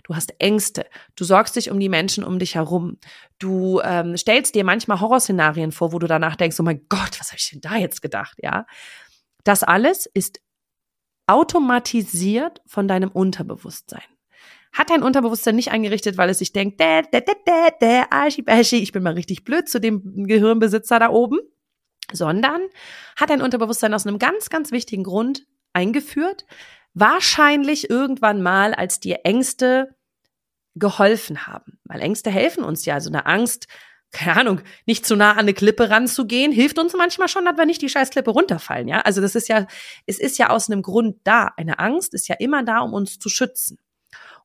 du 0.03 0.15
hast 0.15 0.33
Ängste, 0.39 0.85
du 1.15 1.23
sorgst 1.23 1.55
dich 1.55 1.71
um 1.71 1.79
die 1.79 1.89
Menschen 1.89 2.23
um 2.23 2.39
dich 2.39 2.55
herum, 2.55 2.97
du 3.39 3.79
ähm, 3.83 4.17
stellst 4.17 4.55
dir 4.55 4.65
manchmal 4.65 4.99
Horrorszenarien 4.99 5.71
vor, 5.71 5.93
wo 5.93 5.99
du 5.99 6.07
danach 6.07 6.35
denkst, 6.35 6.59
oh 6.59 6.63
mein 6.63 6.85
Gott, 6.89 7.19
was 7.19 7.29
habe 7.29 7.37
ich 7.37 7.49
denn 7.51 7.61
da 7.61 7.77
jetzt 7.77 8.01
gedacht, 8.01 8.37
ja? 8.41 8.65
Das 9.43 9.63
alles 9.63 10.05
ist 10.13 10.39
automatisiert 11.27 12.61
von 12.65 12.87
deinem 12.87 13.09
Unterbewusstsein. 13.09 14.03
Hat 14.73 14.89
dein 14.89 15.03
Unterbewusstsein 15.03 15.55
nicht 15.55 15.71
eingerichtet, 15.71 16.17
weil 16.17 16.29
es 16.29 16.39
sich 16.39 16.51
denkt, 16.51 16.79
dä, 16.79 17.03
dä, 17.03 17.21
dä, 17.21 17.33
dä, 17.45 17.69
dä, 17.79 18.27
ich 18.27 18.91
bin 18.91 19.03
mal 19.03 19.13
richtig 19.13 19.43
blöd 19.43 19.69
zu 19.69 19.79
dem 19.79 20.25
Gehirnbesitzer 20.27 20.99
da 20.99 21.09
oben, 21.09 21.39
sondern 22.11 22.61
hat 23.15 23.29
dein 23.29 23.41
Unterbewusstsein 23.41 23.93
aus 23.93 24.05
einem 24.05 24.19
ganz, 24.19 24.49
ganz 24.49 24.71
wichtigen 24.71 25.03
Grund 25.03 25.45
eingeführt. 25.73 26.45
Wahrscheinlich 26.93 27.89
irgendwann 27.89 28.41
mal, 28.41 28.73
als 28.73 28.99
dir 28.99 29.21
Ängste 29.23 29.95
geholfen 30.75 31.47
haben. 31.47 31.79
Weil 31.85 32.01
Ängste 32.01 32.29
helfen 32.29 32.63
uns 32.63 32.85
ja. 32.85 32.95
Also 32.95 33.09
eine 33.09 33.25
Angst, 33.25 33.67
keine 34.11 34.39
Ahnung, 34.39 34.61
nicht 34.85 35.05
zu 35.05 35.15
nah 35.15 35.31
an 35.31 35.39
eine 35.39 35.53
Klippe 35.53 35.89
ranzugehen, 35.89 36.51
hilft 36.51 36.77
uns 36.77 36.93
manchmal 36.93 37.27
schon, 37.27 37.45
dass 37.45 37.57
wir 37.57 37.65
nicht 37.65 37.81
die 37.81 37.89
scheiß 37.89 38.11
Klippe 38.11 38.31
runterfallen, 38.31 38.87
ja. 38.87 39.01
Also 39.01 39.21
das 39.21 39.35
ist 39.35 39.49
ja, 39.49 39.65
es 40.05 40.19
ist 40.19 40.37
ja 40.37 40.49
aus 40.49 40.69
einem 40.69 40.83
Grund 40.83 41.17
da. 41.23 41.51
Eine 41.57 41.79
Angst 41.79 42.13
ist 42.13 42.27
ja 42.27 42.35
immer 42.35 42.63
da, 42.63 42.79
um 42.79 42.93
uns 42.93 43.17
zu 43.17 43.29
schützen. 43.29 43.79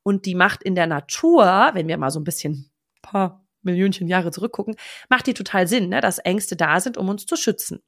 Und 0.02 0.24
die 0.24 0.34
macht 0.34 0.62
in 0.62 0.74
der 0.74 0.86
Natur, 0.86 1.70
wenn 1.74 1.86
wir 1.86 1.98
mal 1.98 2.10
so 2.10 2.18
ein 2.18 2.24
bisschen 2.24 2.70
paar 3.02 3.44
Millionchen 3.68 4.08
Jahre 4.08 4.30
zurückgucken, 4.30 4.76
macht 5.08 5.26
die 5.26 5.34
total 5.34 5.68
Sinn, 5.68 5.88
ne, 5.88 6.00
dass 6.00 6.18
Ängste 6.18 6.56
da 6.56 6.80
sind, 6.80 6.96
um 6.96 7.08
uns 7.08 7.26
zu 7.26 7.36
schützen. 7.36 7.80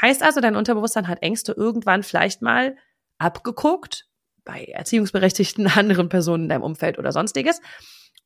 Heißt 0.00 0.22
also, 0.22 0.40
dein 0.40 0.56
Unterbewusstsein 0.56 1.08
hat 1.08 1.22
Ängste 1.22 1.52
irgendwann 1.52 2.02
vielleicht 2.02 2.42
mal 2.42 2.76
abgeguckt, 3.18 4.06
bei 4.44 4.64
erziehungsberechtigten 4.64 5.66
anderen 5.76 6.08
Personen 6.08 6.44
in 6.44 6.48
deinem 6.50 6.62
Umfeld 6.62 6.98
oder 6.98 7.12
sonstiges, 7.12 7.60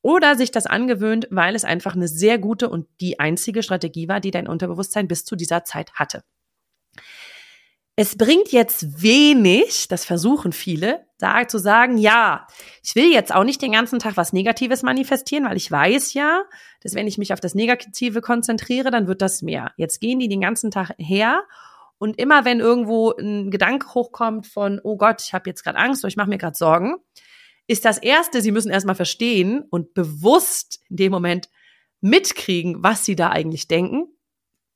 oder 0.03 0.35
sich 0.35 0.51
das 0.51 0.67
angewöhnt, 0.67 1.29
weil 1.31 1.55
es 1.55 1.65
einfach 1.65 1.95
eine 1.95 2.09
sehr 2.09 2.39
gute 2.39 2.69
und 2.71 2.89
die 3.01 3.21
einzige 3.21 3.63
Strategie 3.63 4.09
war, 4.09 4.21
die 4.21 4.31
dein 4.31 4.49
Unterbewusstsein 4.49 5.09
bis 5.09 5.25
zu 5.25 5.37
dieser 5.37 5.65
Zeit 5.65 5.93
hatte. 5.95 6.23
Es 8.03 8.17
bringt 8.17 8.51
jetzt 8.51 9.03
wenig, 9.03 9.87
das 9.89 10.07
versuchen 10.07 10.53
viele, 10.53 11.05
da 11.19 11.47
zu 11.47 11.59
sagen, 11.59 11.99
ja, 11.99 12.47
ich 12.83 12.95
will 12.95 13.13
jetzt 13.13 13.31
auch 13.31 13.45
nicht 13.45 13.61
den 13.61 13.73
ganzen 13.73 13.99
Tag 13.99 14.17
was 14.17 14.33
Negatives 14.33 14.83
manifestieren, 14.83 15.45
weil 15.45 15.59
ich 15.59 15.71
weiß 15.71 16.15
ja, 16.15 16.45
dass 16.83 16.95
wenn 16.95 17.07
ich 17.07 17.19
mich 17.19 17.35
auf 17.35 17.41
das 17.41 17.55
Negative 17.55 18.23
konzentriere, 18.23 18.91
dann 18.91 19.07
wird 19.07 19.21
das 19.21 19.43
mehr. 19.43 19.73
Jetzt 19.77 20.01
gehen 20.01 20.19
die 20.19 20.29
den 20.29 20.41
ganzen 20.41 20.71
Tag 20.71 20.95
her 20.97 21.43
und 21.99 22.19
immer 22.19 22.47
wenn 22.47 22.59
irgendwo 22.59 23.13
ein 23.13 23.51
Gedanke 23.51 23.93
hochkommt 23.93 24.47
von, 24.47 24.81
oh 24.83 24.97
Gott, 24.97 25.21
ich 25.21 25.35
habe 25.35 25.51
jetzt 25.51 25.63
gerade 25.63 25.77
Angst 25.77 26.03
oder 26.03 26.09
ich 26.09 26.17
mache 26.17 26.31
mir 26.31 26.39
gerade 26.39 26.57
Sorgen, 26.57 26.95
ist 27.67 27.85
das 27.85 27.99
Erste, 27.99 28.41
sie 28.41 28.51
müssen 28.51 28.71
erstmal 28.71 28.95
verstehen 28.95 29.63
und 29.69 29.93
bewusst 29.93 30.81
in 30.89 30.97
dem 30.97 31.13
Moment 31.13 31.51
mitkriegen, 32.01 32.83
was 32.83 33.05
sie 33.05 33.15
da 33.15 33.29
eigentlich 33.29 33.69
denken. 33.69 34.07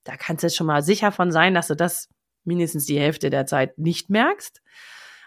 Da 0.05 0.15
kannst 0.19 0.43
du 0.43 0.49
jetzt 0.49 0.57
schon 0.57 0.67
mal 0.67 0.83
sicher 0.83 1.11
von 1.11 1.33
sein, 1.33 1.55
dass 1.55 1.69
du 1.69 1.75
das 1.75 2.11
mindestens 2.47 2.87
die 2.87 2.99
Hälfte 2.99 3.31
der 3.31 3.47
Zeit 3.47 3.79
nicht 3.79 4.11
merkst. 4.11 4.61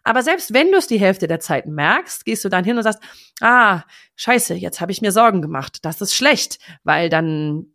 Aber 0.04 0.24
selbst 0.24 0.54
wenn 0.54 0.72
du 0.72 0.78
es 0.78 0.88
die 0.88 1.00
Hälfte 1.00 1.28
der 1.28 1.42
Zeit 1.42 1.66
merkst, 1.66 2.24
gehst 2.24 2.46
du 2.46 2.50
dann 2.50 2.64
hin 2.64 2.78
und 2.78 2.84
sagst, 2.84 3.02
ah, 3.42 3.84
scheiße, 4.16 4.54
jetzt 4.54 4.80
habe 4.80 4.94
ich 4.94 5.02
mir 5.02 5.12
Sorgen 5.12 5.42
gemacht. 5.42 5.84
Das 5.84 6.00
ist 6.00 6.16
schlecht, 6.16 6.60
weil 6.84 7.10
dann 7.10 7.66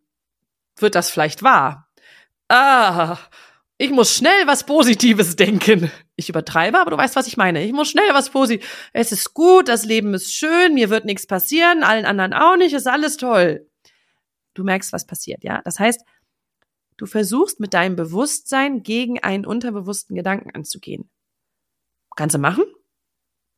wird 0.76 0.94
das 0.94 1.10
vielleicht 1.10 1.42
wahr. 1.42 1.88
Ah, 2.48 3.18
ich 3.76 3.90
muss 3.90 4.16
schnell 4.16 4.46
was 4.46 4.64
Positives 4.64 5.36
denken. 5.36 5.90
Ich 6.16 6.28
übertreibe, 6.28 6.78
aber 6.78 6.92
du 6.92 6.96
weißt, 6.96 7.16
was 7.16 7.26
ich 7.26 7.36
meine. 7.36 7.64
Ich 7.64 7.72
muss 7.72 7.90
schnell 7.90 8.14
was 8.14 8.30
Positives. 8.30 8.68
Es 8.92 9.12
ist 9.12 9.34
gut, 9.34 9.68
das 9.68 9.84
Leben 9.84 10.14
ist 10.14 10.32
schön, 10.32 10.74
mir 10.74 10.88
wird 10.88 11.04
nichts 11.04 11.26
passieren, 11.26 11.82
allen 11.82 12.06
anderen 12.06 12.32
auch 12.32 12.56
nicht, 12.56 12.74
ist 12.74 12.86
alles 12.86 13.16
toll. 13.16 13.66
Du 14.54 14.64
merkst, 14.64 14.92
was 14.92 15.06
passiert, 15.06 15.44
ja? 15.44 15.60
Das 15.64 15.78
heißt, 15.78 16.02
Du 16.96 17.06
versuchst 17.06 17.60
mit 17.60 17.74
deinem 17.74 17.96
Bewusstsein 17.96 18.82
gegen 18.82 19.22
einen 19.22 19.46
unterbewussten 19.46 20.14
Gedanken 20.16 20.50
anzugehen. 20.50 21.10
Kannst 22.16 22.34
du 22.34 22.38
machen? 22.38 22.64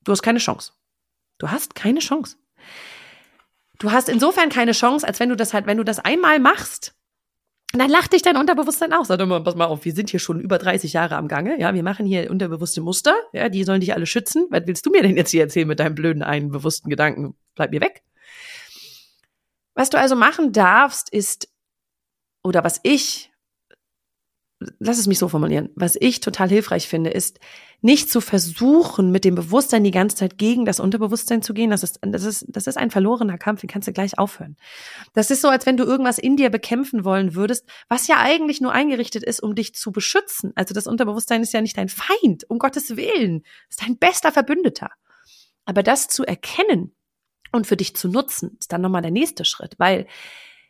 Du 0.05 0.13
hast 0.13 0.23
keine 0.23 0.39
Chance. 0.39 0.73
Du 1.39 1.51
hast 1.51 1.75
keine 1.75 2.01
Chance. 2.01 2.37
Du 3.79 3.91
hast 3.91 4.09
insofern 4.09 4.51
keine 4.51 4.73
Chance, 4.73 5.07
als 5.07 5.19
wenn 5.21 5.29
du 5.29 5.37
das 5.37 5.53
halt, 5.53 5.67
wenn 5.67 5.79
du 5.79 5.85
das 5.85 5.99
einmal 5.99 6.39
machst, 6.39 6.95
dann 7.73 7.91
lacht 7.91 8.13
dich 8.13 8.23
dein 8.23 8.37
Unterbewusstsein 8.37 8.93
aus. 8.93 9.09
Sag 9.09 9.27
mal, 9.27 9.43
pass 9.43 9.57
mal 9.57 9.67
auf, 9.67 9.85
wir 9.85 9.93
sind 9.93 10.11
hier 10.11 10.21
schon 10.21 10.41
über 10.41 10.59
30 10.59 10.93
Jahre 10.93 11.17
am 11.17 11.27
Gange. 11.27 11.59
Ja, 11.59 11.75
wir 11.75 11.83
machen 11.83 12.07
hier 12.07 12.31
unterbewusste 12.31 12.81
Muster. 12.81 13.15
Ja, 13.33 13.49
die 13.49 13.65
sollen 13.65 13.81
dich 13.81 13.95
alle 13.95 14.07
schützen. 14.07 14.47
Was 14.51 14.63
willst 14.67 14.87
du 14.87 14.91
mir 14.91 15.03
denn 15.03 15.17
jetzt 15.17 15.31
hier 15.31 15.43
erzählen 15.43 15.67
mit 15.67 15.81
deinem 15.81 15.97
blöden 15.97 16.23
einen 16.23 16.51
bewussten 16.51 16.89
Gedanken? 16.89 17.35
Bleib 17.57 17.73
mir 17.73 17.81
weg. 17.81 18.03
Was 19.75 19.91
du 19.91 19.99
also 19.99 20.15
machen 20.15 20.53
darfst, 20.53 21.13
ist 21.13 21.49
oder 22.45 22.63
was 22.63 22.81
ich, 22.83 23.33
lass 24.79 24.99
es 24.99 25.07
mich 25.07 25.19
so 25.19 25.29
formulieren, 25.29 25.71
was 25.75 25.97
ich 25.99 26.21
total 26.21 26.49
hilfreich 26.49 26.89
finde, 26.89 27.11
ist, 27.11 27.41
nicht 27.81 28.11
zu 28.11 28.23
versuchen, 28.23 29.11
mit 29.11 29.25
dem 29.25 29.35
Bewusstsein 29.35 29.85
die 29.85 29.91
ganze 29.91 30.17
Zeit 30.17 30.39
gegen 30.39 30.65
das 30.65 30.81
Unterbewusstsein 30.81 31.43
zu 31.43 31.53
gehen. 31.53 31.69
Das 31.69 31.83
ist, 31.83 31.99
das 32.01 32.25
ist, 32.25 32.47
das 32.49 32.67
ist 32.67 32.79
ein 32.79 32.91
verlorener 32.91 33.37
Kampf, 33.37 33.61
den 33.61 33.69
kannst 33.69 33.89
du 33.89 33.93
gleich 33.93 34.19
aufhören. 34.19 34.57
Das 35.13 35.31
ist 35.31 35.43
so, 35.43 35.49
als 35.49 35.67
wenn 35.67 35.77
du 35.77 35.85
irgendwas 35.85 36.19
in 36.19 36.37
dir 36.37 36.49
bekämpfen 36.49 37.05
wollen 37.05 37.35
würdest, 37.35 37.69
was 37.89 38.07
ja 38.07 38.21
eigentlich 38.21 38.63
nur 38.63 38.73
eingerichtet 38.73 39.23
ist, 39.23 39.43
um 39.43 39.55
dich 39.55 39.75
zu 39.75 39.93
beschützen. 39.93 40.53
Also 40.55 40.73
das 40.73 40.87
Unterbewusstsein 40.87 41.43
ist 41.43 41.53
ja 41.53 41.61
nicht 41.61 41.77
dein 41.77 41.91
Feind, 41.91 42.49
um 42.49 42.59
Gottes 42.59 42.97
Willen. 42.97 43.43
ist 43.69 43.83
dein 43.83 43.99
bester 43.99 44.33
Verbündeter. 44.33 44.91
Aber 45.67 45.83
das 45.83 46.09
zu 46.09 46.25
erkennen 46.25 46.95
und 47.53 47.67
für 47.67 47.77
dich 47.77 47.95
zu 47.97 48.09
nutzen, 48.09 48.57
ist 48.59 48.73
dann 48.73 48.81
nochmal 48.81 49.03
der 49.03 49.11
nächste 49.11 49.45
Schritt, 49.45 49.75
weil 49.79 50.07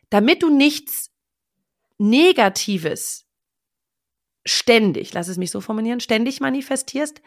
damit 0.09 0.43
du 0.43 0.49
nichts 0.49 1.11
Negatives 1.97 3.25
ständig, 4.45 5.13
lass 5.13 5.27
es 5.27 5.37
mich 5.37 5.51
so 5.51 5.61
formulieren, 5.61 5.99
ständig 5.99 6.39
manifestierst, 6.39 7.21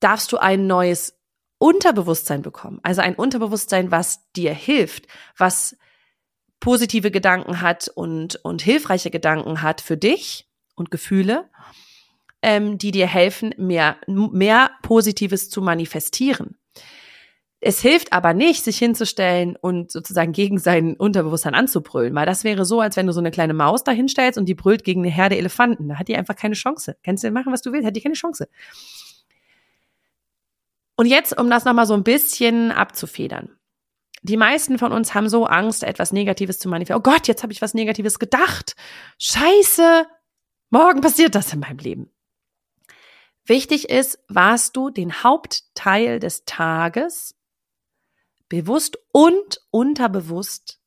darfst 0.00 0.32
du 0.32 0.38
ein 0.38 0.66
neues 0.66 1.18
Unterbewusstsein 1.58 2.42
bekommen. 2.42 2.80
Also 2.82 3.02
ein 3.02 3.14
Unterbewusstsein, 3.14 3.90
was 3.90 4.30
dir 4.32 4.54
hilft, 4.54 5.06
was 5.36 5.76
positive 6.58 7.10
Gedanken 7.10 7.60
hat 7.60 7.88
und, 7.88 8.36
und 8.44 8.62
hilfreiche 8.62 9.10
Gedanken 9.10 9.62
hat 9.62 9.80
für 9.80 9.96
dich 9.96 10.48
und 10.74 10.90
Gefühle, 10.90 11.50
ähm, 12.42 12.78
die 12.78 12.90
dir 12.90 13.06
helfen, 13.06 13.54
mehr, 13.56 13.96
mehr 14.06 14.70
Positives 14.82 15.50
zu 15.50 15.60
manifestieren. 15.62 16.56
Es 17.62 17.80
hilft 17.80 18.14
aber 18.14 18.32
nicht, 18.32 18.64
sich 18.64 18.78
hinzustellen 18.78 19.54
und 19.54 19.92
sozusagen 19.92 20.32
gegen 20.32 20.58
sein 20.58 20.96
Unterbewusstsein 20.96 21.54
anzubrüllen, 21.54 22.14
weil 22.14 22.24
das 22.24 22.42
wäre 22.42 22.64
so, 22.64 22.80
als 22.80 22.96
wenn 22.96 23.06
du 23.06 23.12
so 23.12 23.20
eine 23.20 23.30
kleine 23.30 23.52
Maus 23.52 23.84
da 23.84 23.92
hinstellst 23.92 24.38
und 24.38 24.46
die 24.46 24.54
brüllt 24.54 24.82
gegen 24.82 25.02
eine 25.02 25.10
Herde 25.10 25.36
Elefanten. 25.36 25.88
Da 25.88 25.98
hat 25.98 26.08
die 26.08 26.16
einfach 26.16 26.36
keine 26.36 26.54
Chance. 26.54 26.96
Kannst 27.04 27.22
du 27.22 27.30
machen, 27.30 27.52
was 27.52 27.60
du 27.60 27.72
willst, 27.72 27.86
hat 27.86 27.94
die 27.94 28.00
keine 28.00 28.14
Chance. 28.14 28.48
Und 30.96 31.06
jetzt, 31.06 31.38
um 31.38 31.50
das 31.50 31.66
nochmal 31.66 31.86
so 31.86 31.94
ein 31.94 32.02
bisschen 32.02 32.72
abzufedern. 32.72 33.50
Die 34.22 34.38
meisten 34.38 34.78
von 34.78 34.92
uns 34.92 35.14
haben 35.14 35.28
so 35.28 35.46
Angst, 35.46 35.82
etwas 35.82 36.12
Negatives 36.12 36.58
zu 36.58 36.68
manifestieren. 36.68 37.00
Oh 37.00 37.02
Gott, 37.02 37.28
jetzt 37.28 37.42
habe 37.42 37.52
ich 37.52 37.62
was 37.62 37.74
Negatives 37.74 38.18
gedacht. 38.18 38.74
Scheiße, 39.18 40.06
morgen 40.70 41.02
passiert 41.02 41.34
das 41.34 41.52
in 41.52 41.60
meinem 41.60 41.78
Leben. 41.78 42.10
Wichtig 43.44 43.90
ist, 43.90 44.18
warst 44.28 44.76
du 44.76 44.90
den 44.90 45.22
Hauptteil 45.22 46.20
des 46.20 46.44
Tages 46.44 47.34
bewusst 48.50 48.98
und 49.12 49.62
unterbewusst 49.70 50.82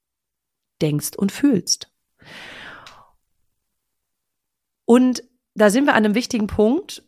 denkst 0.83 1.15
und 1.17 1.31
fühlst. 1.31 1.91
Und 4.85 5.23
da 5.55 5.71
sind 5.71 5.85
wir 5.85 5.93
an 5.93 6.05
einem 6.05 6.13
wichtigen 6.13 6.45
Punkt. 6.45 7.03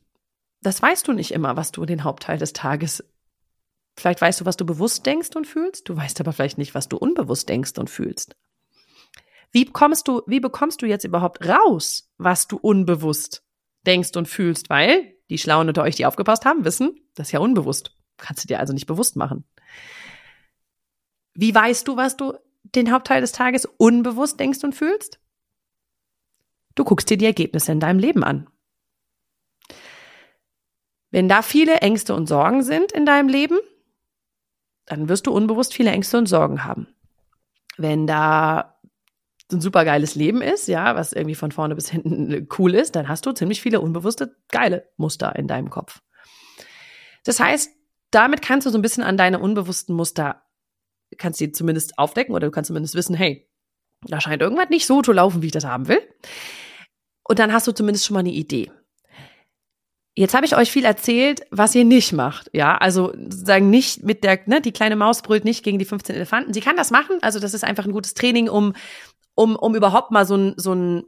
Das 0.62 0.82
weißt 0.82 1.08
du 1.08 1.14
nicht 1.14 1.32
immer, 1.32 1.56
was 1.56 1.72
du 1.72 1.86
den 1.86 2.04
Hauptteil 2.04 2.40
des 2.40 2.54
Tages. 2.54 3.04
Vielleicht 3.98 4.22
weißt 4.22 4.42
du, 4.42 4.46
was 4.46 4.58
du 4.58 4.66
bewusst 4.66 5.06
denkst 5.06 5.36
und 5.36 5.46
fühlst. 5.46 5.88
Du 5.88 5.96
weißt 5.96 6.20
aber 6.20 6.34
vielleicht 6.34 6.58
nicht, 6.58 6.74
was 6.74 6.90
du 6.90 6.98
unbewusst 6.98 7.48
denkst 7.48 7.78
und 7.78 7.90
fühlst. 7.90 8.36
Wie 9.52 9.66
bekommst 9.66 10.08
du, 10.08 10.22
wie 10.26 10.40
bekommst 10.40 10.82
du 10.82 10.86
jetzt 10.86 11.06
überhaupt 11.06 11.46
raus, 11.48 12.12
was 12.18 12.48
du 12.48 12.58
unbewusst 12.58 13.44
denkst 13.86 14.16
und 14.16 14.28
fühlst? 14.28 14.70
Weil 14.70 15.16
die 15.30 15.38
Schlauen 15.38 15.68
unter 15.68 15.84
euch, 15.84 15.96
die 15.96 16.06
aufgepasst 16.06 16.46
haben, 16.46 16.66
wissen, 16.66 17.00
das 17.14 17.28
ist 17.28 17.32
ja 17.32 17.40
unbewusst. 17.40 17.96
Kannst 18.18 18.44
du 18.44 18.48
dir 18.48 18.60
also 18.60 18.74
nicht 18.74 18.86
bewusst 18.86 19.16
machen. 19.16 19.46
Wie 21.36 21.54
weißt 21.54 21.88
du, 21.88 21.98
was 21.98 22.18
du 22.18 22.34
den 22.64 22.92
Hauptteil 22.92 23.22
des 23.22 23.34
Tages 23.34 23.66
unbewusst 23.78 24.40
denkst 24.40 24.64
und 24.64 24.74
fühlst? 24.74 25.20
Du 26.76 26.84
guckst 26.84 27.10
dir 27.10 27.18
die 27.18 27.26
Ergebnisse 27.26 27.72
in 27.72 27.80
deinem 27.80 28.00
Leben 28.00 28.24
an. 28.24 28.50
Wenn 31.12 31.30
da 31.30 31.42
viele 31.42 31.76
Ängste 31.78 32.16
und 32.16 32.28
Sorgen 32.28 32.64
sind 32.64 32.92
in 32.92 33.06
deinem 33.06 33.30
Leben, 33.30 33.58
dann 34.86 35.08
wirst 35.08 35.28
du 35.28 35.32
unbewusst 35.32 35.74
viele 35.74 35.92
Ängste 35.92 36.18
und 36.18 36.26
Sorgen 36.28 36.64
haben. 36.64 36.88
Wenn 37.78 38.08
da 38.08 38.80
ein 39.52 39.62
supergeiles 39.62 40.16
Leben 40.16 40.42
ist, 40.42 40.68
ja, 40.68 40.96
was 40.96 41.14
irgendwie 41.14 41.36
von 41.36 41.52
vorne 41.52 41.76
bis 41.76 41.90
hinten 41.90 42.48
cool 42.58 42.74
ist, 42.74 42.96
dann 42.96 43.08
hast 43.08 43.26
du 43.26 43.32
ziemlich 43.32 43.62
viele 43.62 43.80
unbewusste 43.80 44.36
geile 44.50 44.90
Muster 44.98 45.36
in 45.36 45.48
deinem 45.48 45.70
Kopf. 45.70 46.02
Das 47.24 47.40
heißt, 47.40 47.72
damit 48.12 48.42
kannst 48.42 48.66
du 48.66 48.72
so 48.72 48.78
ein 48.78 48.82
bisschen 48.82 49.04
an 49.04 49.18
deine 49.18 49.40
unbewussten 49.40 49.96
Muster 49.96 50.45
kannst 51.18 51.40
die 51.40 51.52
zumindest 51.52 51.98
aufdecken 51.98 52.34
oder 52.34 52.48
du 52.48 52.52
kannst 52.52 52.68
zumindest 52.68 52.96
wissen, 52.96 53.16
hey, 53.16 53.48
da 54.08 54.22
scheint 54.22 54.42
irgendwas 54.42 54.70
nicht 54.70 54.86
so 54.86 55.02
zu 55.02 55.12
laufen, 55.12 55.42
wie 55.42 55.48
ich 55.48 55.52
das 55.52 55.66
haben 55.66 55.88
will. 55.88 56.02
Und 57.24 57.40
dann 57.40 57.54
hast 57.54 57.68
du 57.68 57.72
zumindest 57.72 58.06
schon 58.06 58.14
mal 58.14 58.20
eine 58.20 58.32
Idee. 58.32 58.72
Jetzt 60.18 60.34
habe 60.34 60.46
ich 60.46 60.56
euch 60.56 60.72
viel 60.72 60.86
erzählt, 60.86 61.46
was 61.52 61.76
ihr 61.76 61.84
nicht 61.84 62.14
macht. 62.14 62.50
Ja, 62.54 62.78
also 62.78 63.12
sozusagen 63.14 63.70
nicht 63.70 64.04
mit 64.04 64.24
der, 64.24 64.40
ne, 64.46 64.62
die 64.62 64.72
kleine 64.72 64.96
Maus 64.96 65.22
brüllt 65.22 65.44
nicht 65.44 65.64
gegen 65.64 65.78
die 65.78 65.86
15 65.86 66.16
Elefanten. 66.16 66.54
Sie 66.54 66.62
kann 66.62 66.78
das 66.78 66.90
machen. 66.90 67.18
Also 67.22 67.40
das 67.40 67.54
ist 67.54 67.66
einfach 67.66 67.86
ein 67.86 67.92
gutes 67.92 68.14
Training, 68.14 68.48
um, 68.48 68.74
um, 69.36 69.58
um 69.58 69.76
überhaupt 69.76 70.12
mal 70.12 70.26
so 70.26 70.38
ein, 70.38 70.54
so 70.56 70.74
ein, 70.74 71.04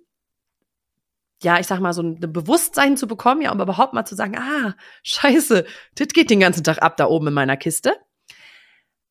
ja, 1.42 1.60
ich 1.60 1.68
sag 1.68 1.80
mal, 1.80 1.94
so 1.94 2.02
ein 2.02 2.20
Bewusstsein 2.20 2.98
zu 2.98 3.08
bekommen, 3.08 3.42
ja, 3.42 3.52
um 3.54 3.62
überhaupt 3.62 3.94
mal 3.94 4.06
zu 4.06 4.16
sagen, 4.16 4.38
ah, 4.38 4.76
scheiße, 5.04 5.66
das 5.96 6.08
geht 6.10 6.30
den 6.30 6.42
ganzen 6.42 6.64
Tag 6.66 6.82
ab 6.82 6.98
da 6.98 7.06
oben 7.06 7.28
in 7.28 7.34
meiner 7.34 7.56
Kiste. 7.56 7.96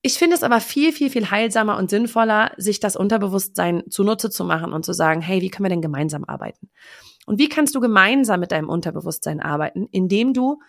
Ich 0.06 0.18
finde 0.18 0.36
es 0.36 0.44
aber 0.44 0.60
viel, 0.60 0.92
viel, 0.92 1.10
viel 1.10 1.32
heilsamer 1.32 1.76
und 1.76 1.90
sinnvoller, 1.90 2.52
sich 2.58 2.78
das 2.78 2.94
Unterbewusstsein 2.94 3.82
zunutze 3.90 4.30
zu 4.30 4.44
machen 4.44 4.72
und 4.72 4.84
zu 4.84 4.92
sagen, 4.92 5.20
hey, 5.20 5.42
wie 5.42 5.50
können 5.50 5.64
wir 5.64 5.70
denn 5.70 5.82
gemeinsam 5.82 6.22
arbeiten? 6.22 6.70
Und 7.26 7.40
wie 7.40 7.48
kannst 7.48 7.74
du 7.74 7.80
gemeinsam 7.80 8.38
mit 8.38 8.52
deinem 8.52 8.68
Unterbewusstsein 8.68 9.40
arbeiten, 9.40 9.88
indem 9.90 10.32
du 10.32 10.60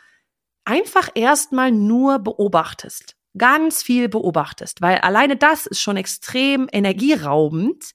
einfach 0.65 1.09
erstmal 1.13 1.71
nur 1.71 2.17
beobachtest, 2.17 3.15
ganz 3.37 3.83
viel 3.83 4.09
beobachtest, 4.09 4.81
weil 4.81 4.97
alleine 4.97 5.35
das 5.37 5.67
ist 5.67 5.81
schon 5.81 5.97
extrem 5.97 6.67
energieraubend, 6.71 7.91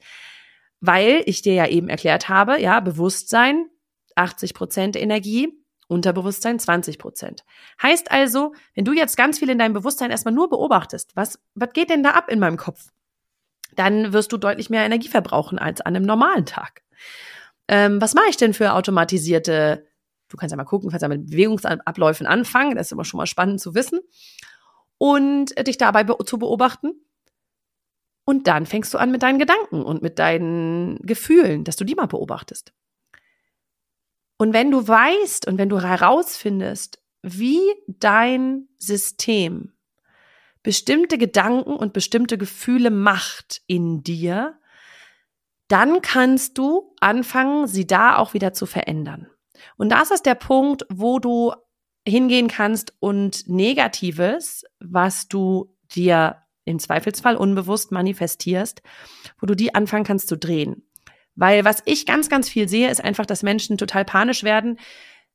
weil 0.78 1.24
ich 1.26 1.42
dir 1.42 1.54
ja 1.54 1.66
eben 1.66 1.88
erklärt 1.88 2.28
habe, 2.28 2.60
ja, 2.60 2.78
Bewusstsein, 2.78 3.66
80 4.14 4.54
Prozent 4.54 4.94
Energie, 4.94 5.52
Unterbewusstsein 5.92 6.58
20 6.58 6.98
Prozent. 6.98 7.44
Heißt 7.82 8.10
also, 8.10 8.54
wenn 8.74 8.84
du 8.84 8.92
jetzt 8.92 9.16
ganz 9.16 9.38
viel 9.38 9.50
in 9.50 9.58
deinem 9.58 9.74
Bewusstsein 9.74 10.10
erstmal 10.10 10.34
nur 10.34 10.48
beobachtest, 10.48 11.14
was, 11.14 11.38
was 11.54 11.72
geht 11.72 11.90
denn 11.90 12.02
da 12.02 12.10
ab 12.10 12.28
in 12.28 12.38
meinem 12.38 12.56
Kopf? 12.56 12.90
Dann 13.76 14.12
wirst 14.12 14.32
du 14.32 14.36
deutlich 14.36 14.70
mehr 14.70 14.84
Energie 14.84 15.08
verbrauchen 15.08 15.58
als 15.58 15.80
an 15.80 15.96
einem 15.96 16.04
normalen 16.04 16.46
Tag. 16.46 16.82
Ähm, 17.68 18.00
was 18.00 18.14
mache 18.14 18.28
ich 18.28 18.36
denn 18.36 18.54
für 18.54 18.74
automatisierte 18.74 19.86
Du 20.32 20.38
kannst 20.38 20.50
ja 20.50 20.56
mal 20.56 20.64
gucken, 20.64 20.88
kannst 20.90 21.02
ja 21.02 21.08
mit 21.08 21.30
Bewegungsabläufen 21.30 22.26
anfangen. 22.26 22.74
Das 22.74 22.86
ist 22.86 22.92
immer 22.92 23.04
schon 23.04 23.18
mal 23.18 23.26
spannend 23.26 23.60
zu 23.60 23.74
wissen. 23.74 24.00
Und 24.96 25.50
dich 25.66 25.76
dabei 25.76 26.04
be 26.04 26.16
zu 26.24 26.38
beobachten. 26.38 26.92
Und 28.24 28.46
dann 28.46 28.64
fängst 28.64 28.94
du 28.94 28.98
an 28.98 29.10
mit 29.10 29.22
deinen 29.22 29.38
Gedanken 29.38 29.82
und 29.82 30.00
mit 30.00 30.18
deinen 30.18 30.96
Gefühlen, 31.02 31.64
dass 31.64 31.76
du 31.76 31.84
die 31.84 31.94
mal 31.94 32.06
beobachtest. 32.06 32.72
Und 34.42 34.52
wenn 34.52 34.72
du 34.72 34.88
weißt 34.88 35.46
und 35.46 35.56
wenn 35.56 35.68
du 35.68 35.80
herausfindest, 35.80 37.00
wie 37.22 37.60
dein 37.86 38.66
System 38.76 39.72
bestimmte 40.64 41.16
Gedanken 41.16 41.76
und 41.76 41.92
bestimmte 41.92 42.36
Gefühle 42.36 42.90
macht 42.90 43.62
in 43.68 44.02
dir, 44.02 44.58
dann 45.68 46.02
kannst 46.02 46.58
du 46.58 46.92
anfangen, 46.98 47.68
sie 47.68 47.86
da 47.86 48.16
auch 48.16 48.34
wieder 48.34 48.52
zu 48.52 48.66
verändern. 48.66 49.28
Und 49.76 49.90
das 49.92 50.10
ist 50.10 50.26
der 50.26 50.34
Punkt, 50.34 50.86
wo 50.88 51.20
du 51.20 51.52
hingehen 52.04 52.48
kannst 52.48 52.94
und 52.98 53.48
Negatives, 53.48 54.64
was 54.80 55.28
du 55.28 55.72
dir 55.94 56.42
im 56.64 56.80
Zweifelsfall 56.80 57.36
unbewusst 57.36 57.92
manifestierst, 57.92 58.82
wo 59.38 59.46
du 59.46 59.54
die 59.54 59.76
anfangen 59.76 60.02
kannst 60.02 60.26
zu 60.26 60.36
drehen. 60.36 60.82
Weil 61.34 61.64
was 61.64 61.82
ich 61.86 62.06
ganz, 62.06 62.28
ganz 62.28 62.48
viel 62.48 62.68
sehe, 62.68 62.90
ist 62.90 63.02
einfach, 63.02 63.26
dass 63.26 63.42
Menschen 63.42 63.78
total 63.78 64.04
panisch 64.04 64.44
werden, 64.44 64.78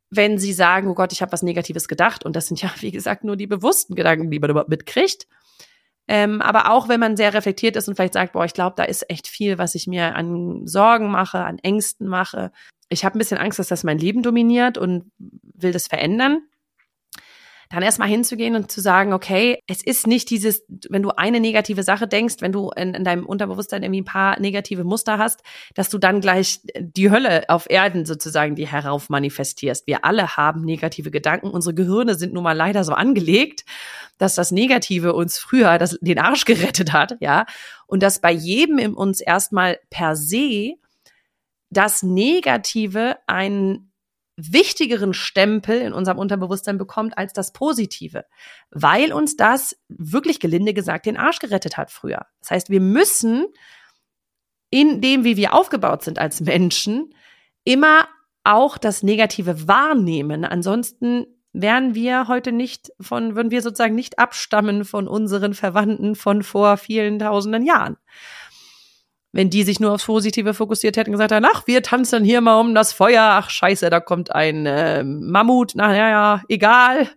wenn 0.10 0.38
sie 0.38 0.54
sagen, 0.54 0.88
oh 0.88 0.94
Gott, 0.94 1.12
ich 1.12 1.22
habe 1.22 1.32
was 1.32 1.44
Negatives 1.44 1.88
gedacht. 1.88 2.25
Und 2.25 2.36
das 2.36 2.48
sind 2.48 2.62
ja, 2.62 2.72
wie 2.80 2.92
gesagt, 2.92 3.24
nur 3.24 3.36
die 3.36 3.48
bewussten 3.48 3.96
Gedanken, 3.96 4.32
die 4.32 4.39
man 4.39 4.50
überhaupt 4.50 4.70
mitkriegt. 4.70 5.27
Ähm, 6.10 6.42
aber 6.42 6.72
auch 6.72 6.88
wenn 6.88 7.01
man 7.01 7.18
sehr 7.18 7.34
reflektiert 7.34 7.75
ist 7.75 7.89
und 7.89 7.96
vielleicht 7.96 8.13
sagt, 8.13 8.32
boah, 8.32 8.46
ich 8.46 8.54
glaube, 8.54 8.75
da 8.77 8.84
ist 8.84 9.10
echt 9.10 9.27
viel, 9.27 9.58
was 9.58 9.75
ich 9.75 9.88
mir 9.88 10.16
an 10.16 10.66
Sorgen 10.66 11.12
mache, 11.12 11.39
an 11.39 11.60
Ängsten 11.60 12.08
mache. 12.08 12.51
Ich 12.88 13.04
habe 13.04 13.18
ein 13.18 13.20
bisschen 13.20 13.38
Angst, 13.38 13.60
dass 13.60 13.68
das 13.68 13.84
mein 13.84 13.98
Leben 13.98 14.24
dominiert 14.24 14.77
und 14.77 15.12
will 15.18 15.74
das 15.74 15.88
verändern 15.88 16.44
dann 17.70 17.84
erstmal 17.84 18.08
hinzugehen 18.08 18.56
und 18.56 18.72
zu 18.72 18.82
sagen, 18.82 19.14
okay, 19.14 19.60
es 19.68 19.84
ist 19.84 20.08
nicht 20.08 20.30
dieses, 20.30 20.64
wenn 20.90 21.04
du 21.04 21.10
eine 21.10 21.40
negative 21.40 21.84
Sache 21.84 22.08
denkst, 22.08 22.36
wenn 22.40 22.52
du 22.52 22.70
in, 22.72 22.94
in 22.94 23.04
deinem 23.04 23.26
Unterbewusstsein 23.26 23.84
irgendwie 23.84 24.02
ein 24.02 24.06
paar 24.06 24.40
negative 24.40 24.84
Muster 24.84 25.18
hast, 25.18 25.42
dass 25.76 25.90
du 25.90 25.98
dann 25.98 26.22
gleich 26.22 26.62
die 26.80 27.12
Hölle 27.12 27.50
auf 27.50 27.70
Erden 27.70 28.06
sozusagen 28.06 28.56
die 28.56 28.68
herauf 28.68 29.10
manifestierst. 29.10 29.86
Wir 29.88 30.06
alle 30.06 30.38
haben 30.38 30.62
negative 30.62 31.12
Gedanken. 31.12 31.50
Unsere 31.50 31.76
Gehirne 31.76 32.16
sind 32.16 32.34
nun 32.34 32.44
mal 32.44 32.56
leider 32.56 32.84
so 32.84 32.94
angelegt, 32.94 33.66
dass 34.18 34.36
das 34.36 34.52
Negative 34.52 35.14
uns 35.14 35.38
früher 35.38 35.78
das, 35.78 35.98
den 36.02 36.20
Arsch 36.20 36.46
gerettet 36.46 36.94
hat, 36.94 37.18
ja. 37.20 37.46
Und 37.86 38.04
dass 38.04 38.20
bei 38.20 38.32
jedem 38.32 38.80
in 38.80 38.94
uns 38.94 39.22
erstmal 39.22 39.80
per 39.90 40.16
se 40.16 40.76
das 41.70 42.04
Negative 42.04 43.18
einen 43.28 43.87
wichtigeren 44.38 45.13
Stempel 45.13 45.82
in 45.82 45.94
unserem 45.94 46.20
Unterbewusstsein 46.20 46.77
bekommt 46.77 47.17
als 47.17 47.34
das 47.34 47.51
Positive, 47.51 48.25
weil 48.70 49.12
uns 49.12 49.36
das 49.36 49.75
wirklich 49.89 50.39
gelinde 50.39 50.74
gesagt 50.74 51.08
den 51.08 51.17
Arsch 51.17 51.39
gerettet 51.39 51.75
hat 51.75 51.91
früher. 51.91 52.27
Das 52.39 52.51
heißt, 52.51 52.70
wir 52.70 52.79
müssen 52.79 53.48
in 54.70 55.01
dem, 55.01 55.24
wie 55.24 55.38
wir 55.38 55.53
aufgebaut 55.53 56.03
sind 56.03 56.20
als 56.20 56.41
Menschen, 56.41 57.13
immer 57.63 58.08
auch 58.44 58.77
das 58.77 59.01
Negative 59.01 59.67
wahrnehmen. 59.67 60.46
Ansonsten 60.46 61.25
wären 61.51 61.96
wir 61.96 62.27
heute 62.27 62.51
nicht 62.51 62.91
von, 63.01 63.36
würden 63.36 63.51
wir 63.51 63.62
sozusagen 63.62 63.96
nicht 63.96 64.20
abstammen 64.20 64.86
von 64.86 65.08
unseren 65.08 65.53
Verwandten 65.53 66.15
von 66.15 66.44
vor 66.44 66.77
vielen 66.77 67.17
tausenden 67.17 67.65
Jahren 67.65 67.98
wenn 69.34 69.50
die 69.50 69.64
sich 69.64 69.80
nur 69.80 69.92
aufs 69.92 70.06
Positive 70.06 70.54
fokussiert 70.54 70.98
hätten, 70.98 71.12
gesagt 71.12 71.32
hätten, 71.32 71.46
ach, 71.46 71.68
wir 71.68 71.84
tanzen 71.84 72.24
hier 72.24 72.42
mal 72.42 72.60
um 72.60 72.74
das 72.74 72.94
Feuer, 72.94 73.24
ach 73.24 73.50
scheiße, 73.50 73.90
da 73.90 74.00
kommt 74.00 74.34
ein 74.34 74.66
äh, 74.66 75.04
Mammut, 75.04 75.74
na 75.76 75.96
ja, 75.96 76.10
ja, 76.10 76.42
egal, 76.48 77.10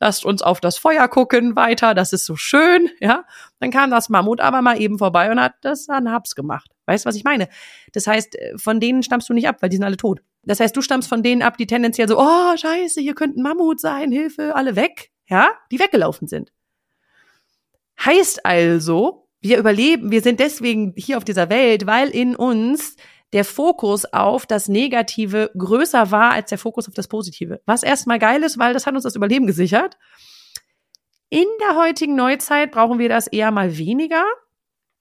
lasst 0.00 0.24
uns 0.24 0.42
auf 0.42 0.60
das 0.60 0.78
Feuer 0.78 1.06
gucken 1.08 1.56
weiter, 1.56 1.94
das 1.94 2.12
ist 2.12 2.24
so 2.24 2.36
schön, 2.36 2.88
ja. 3.00 3.24
Dann 3.60 3.70
kam 3.70 3.90
das 3.90 4.08
Mammut 4.08 4.40
aber 4.40 4.62
mal 4.62 4.80
eben 4.80 4.98
vorbei 4.98 5.30
und 5.30 5.40
hat 5.40 5.54
das 5.60 5.88
an 5.88 6.10
Habs 6.10 6.34
gemacht. 6.34 6.70
Weißt 6.86 7.04
du, 7.04 7.08
was 7.08 7.16
ich 7.16 7.24
meine? 7.24 7.48
Das 7.92 8.06
heißt, 8.06 8.36
äh, 8.36 8.56
von 8.56 8.80
denen 8.80 9.02
stammst 9.02 9.28
du 9.28 9.34
nicht 9.34 9.48
ab, 9.48 9.56
weil 9.60 9.68
die 9.68 9.76
sind 9.76 9.84
alle 9.84 9.96
tot. 9.96 10.20
Das 10.44 10.60
heißt, 10.60 10.74
du 10.74 10.80
stammst 10.80 11.08
von 11.08 11.22
denen 11.22 11.42
ab, 11.42 11.58
die 11.58 11.66
tendenziell 11.66 12.08
so, 12.08 12.18
oh, 12.18 12.56
scheiße, 12.56 13.00
hier 13.00 13.14
könnte 13.14 13.40
ein 13.40 13.42
Mammut 13.42 13.80
sein, 13.80 14.10
Hilfe, 14.10 14.54
alle 14.54 14.74
weg, 14.76 15.10
ja, 15.28 15.50
die 15.70 15.78
weggelaufen 15.78 16.28
sind. 16.28 16.50
Heißt 18.04 18.46
also, 18.46 19.27
wir 19.40 19.58
überleben, 19.58 20.10
wir 20.10 20.20
sind 20.20 20.40
deswegen 20.40 20.94
hier 20.96 21.16
auf 21.16 21.24
dieser 21.24 21.48
Welt, 21.48 21.86
weil 21.86 22.08
in 22.08 22.34
uns 22.34 22.96
der 23.32 23.44
Fokus 23.44 24.04
auf 24.06 24.46
das 24.46 24.68
Negative 24.68 25.50
größer 25.56 26.10
war 26.10 26.32
als 26.32 26.48
der 26.48 26.58
Fokus 26.58 26.88
auf 26.88 26.94
das 26.94 27.08
Positive. 27.08 27.60
Was 27.66 27.82
erstmal 27.82 28.18
geil 28.18 28.42
ist, 28.42 28.58
weil 28.58 28.72
das 28.72 28.86
hat 28.86 28.94
uns 28.94 29.04
das 29.04 29.16
Überleben 29.16 29.46
gesichert. 29.46 29.96
In 31.28 31.46
der 31.60 31.76
heutigen 31.76 32.16
Neuzeit 32.16 32.72
brauchen 32.72 32.98
wir 32.98 33.08
das 33.08 33.26
eher 33.26 33.50
mal 33.50 33.76
weniger. 33.76 34.24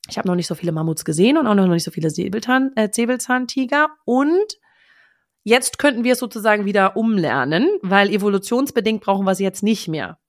Ich 0.09 0.17
habe 0.17 0.27
noch 0.27 0.35
nicht 0.35 0.47
so 0.47 0.55
viele 0.55 0.73
Mammuts 0.73 1.05
gesehen 1.05 1.37
und 1.37 1.47
auch 1.47 1.55
noch 1.55 1.67
nicht 1.67 1.83
so 1.83 1.91
viele 1.91 2.09
Säbelzahn, 2.09 2.73
äh, 2.75 2.89
Säbelzahntiger. 2.91 3.89
Und 4.05 4.59
jetzt 5.43 5.79
könnten 5.79 6.03
wir 6.03 6.13
es 6.13 6.19
sozusagen 6.19 6.65
wieder 6.65 6.97
umlernen, 6.97 7.69
weil 7.81 8.09
evolutionsbedingt 8.09 9.01
brauchen 9.01 9.25
wir 9.25 9.31
es 9.31 9.39
jetzt 9.39 9.63
nicht 9.63 9.87
mehr. 9.87 10.19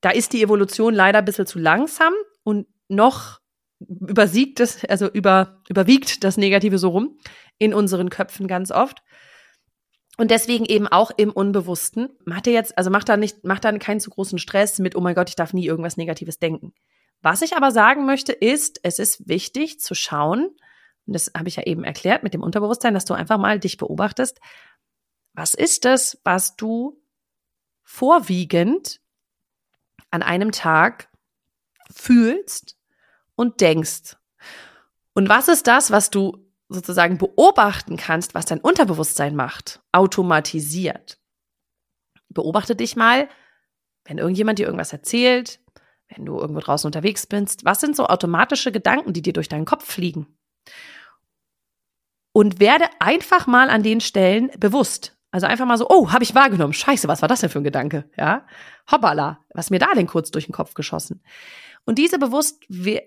Da 0.00 0.10
ist 0.10 0.32
die 0.32 0.42
Evolution 0.42 0.94
leider 0.94 1.18
ein 1.18 1.24
bisschen 1.24 1.46
zu 1.46 1.58
langsam 1.58 2.12
und 2.44 2.66
noch 2.88 3.40
übersiegt 3.80 4.60
es, 4.60 4.84
also 4.84 5.08
über, 5.08 5.60
überwiegt 5.68 6.24
das 6.24 6.36
Negative 6.36 6.78
so 6.78 6.90
rum 6.90 7.18
in 7.58 7.74
unseren 7.74 8.10
Köpfen 8.10 8.46
ganz 8.46 8.70
oft. 8.70 9.02
Und 10.18 10.30
deswegen 10.30 10.66
eben 10.66 10.86
auch 10.86 11.10
im 11.16 11.32
Unbewussten. 11.32 12.10
Macht 12.24 12.46
ihr 12.46 12.52
jetzt, 12.52 12.76
also 12.76 12.90
macht 12.90 13.08
da 13.08 13.16
nicht, 13.16 13.44
macht 13.44 13.64
dann 13.64 13.78
keinen 13.78 14.00
zu 14.00 14.10
großen 14.10 14.38
Stress 14.38 14.78
mit, 14.78 14.94
oh 14.94 15.00
mein 15.00 15.14
Gott, 15.14 15.30
ich 15.30 15.36
darf 15.36 15.52
nie 15.52 15.66
irgendwas 15.66 15.96
Negatives 15.96 16.38
denken. 16.38 16.74
Was 17.22 17.42
ich 17.42 17.56
aber 17.56 17.70
sagen 17.70 18.04
möchte, 18.04 18.32
ist, 18.32 18.80
es 18.82 18.98
ist 18.98 19.28
wichtig 19.28 19.80
zu 19.80 19.94
schauen, 19.94 20.50
und 21.06 21.14
das 21.14 21.32
habe 21.36 21.48
ich 21.48 21.56
ja 21.56 21.64
eben 21.64 21.82
erklärt 21.82 22.22
mit 22.22 22.34
dem 22.34 22.42
Unterbewusstsein, 22.42 22.94
dass 22.94 23.04
du 23.04 23.14
einfach 23.14 23.38
mal 23.38 23.58
dich 23.58 23.76
beobachtest, 23.76 24.38
was 25.34 25.54
ist 25.54 25.86
es, 25.86 26.20
was 26.24 26.56
du 26.56 27.00
vorwiegend 27.82 29.00
an 30.10 30.22
einem 30.22 30.52
Tag 30.52 31.08
fühlst 31.94 32.76
und 33.34 33.60
denkst. 33.60 34.16
Und 35.14 35.28
was 35.28 35.48
ist 35.48 35.66
das, 35.66 35.90
was 35.90 36.10
du 36.10 36.46
sozusagen 36.68 37.18
beobachten 37.18 37.96
kannst, 37.96 38.34
was 38.34 38.46
dein 38.46 38.60
Unterbewusstsein 38.60 39.36
macht? 39.36 39.82
Automatisiert. 39.92 41.18
Beobachte 42.28 42.74
dich 42.74 42.96
mal, 42.96 43.28
wenn 44.04 44.18
irgendjemand 44.18 44.58
dir 44.58 44.66
irgendwas 44.66 44.92
erzählt, 44.92 45.60
wenn 46.08 46.26
du 46.26 46.38
irgendwo 46.38 46.60
draußen 46.60 46.88
unterwegs 46.88 47.26
bist, 47.26 47.64
was 47.64 47.80
sind 47.80 47.96
so 47.96 48.06
automatische 48.06 48.72
Gedanken, 48.72 49.12
die 49.12 49.22
dir 49.22 49.32
durch 49.32 49.48
deinen 49.48 49.64
Kopf 49.64 49.84
fliegen? 49.86 50.38
Und 52.32 52.60
werde 52.60 52.86
einfach 52.98 53.46
mal 53.46 53.68
an 53.68 53.82
den 53.82 54.00
Stellen 54.00 54.50
bewusst. 54.58 55.16
Also 55.32 55.46
einfach 55.46 55.64
mal 55.66 55.78
so, 55.78 55.88
oh, 55.88 56.12
habe 56.12 56.22
ich 56.22 56.34
wahrgenommen. 56.34 56.74
Scheiße, 56.74 57.08
was 57.08 57.22
war 57.22 57.28
das 57.28 57.40
denn 57.40 57.50
für 57.50 57.58
ein 57.58 57.64
Gedanke? 57.64 58.04
Ja, 58.16 58.46
hoppala, 58.90 59.40
was 59.54 59.70
mir 59.70 59.78
da 59.78 59.92
denn 59.94 60.06
kurz 60.06 60.30
durch 60.30 60.44
den 60.44 60.52
Kopf 60.52 60.74
geschossen? 60.74 61.22
Und 61.84 61.98
diese 61.98 62.18
Bewusst 62.18 62.62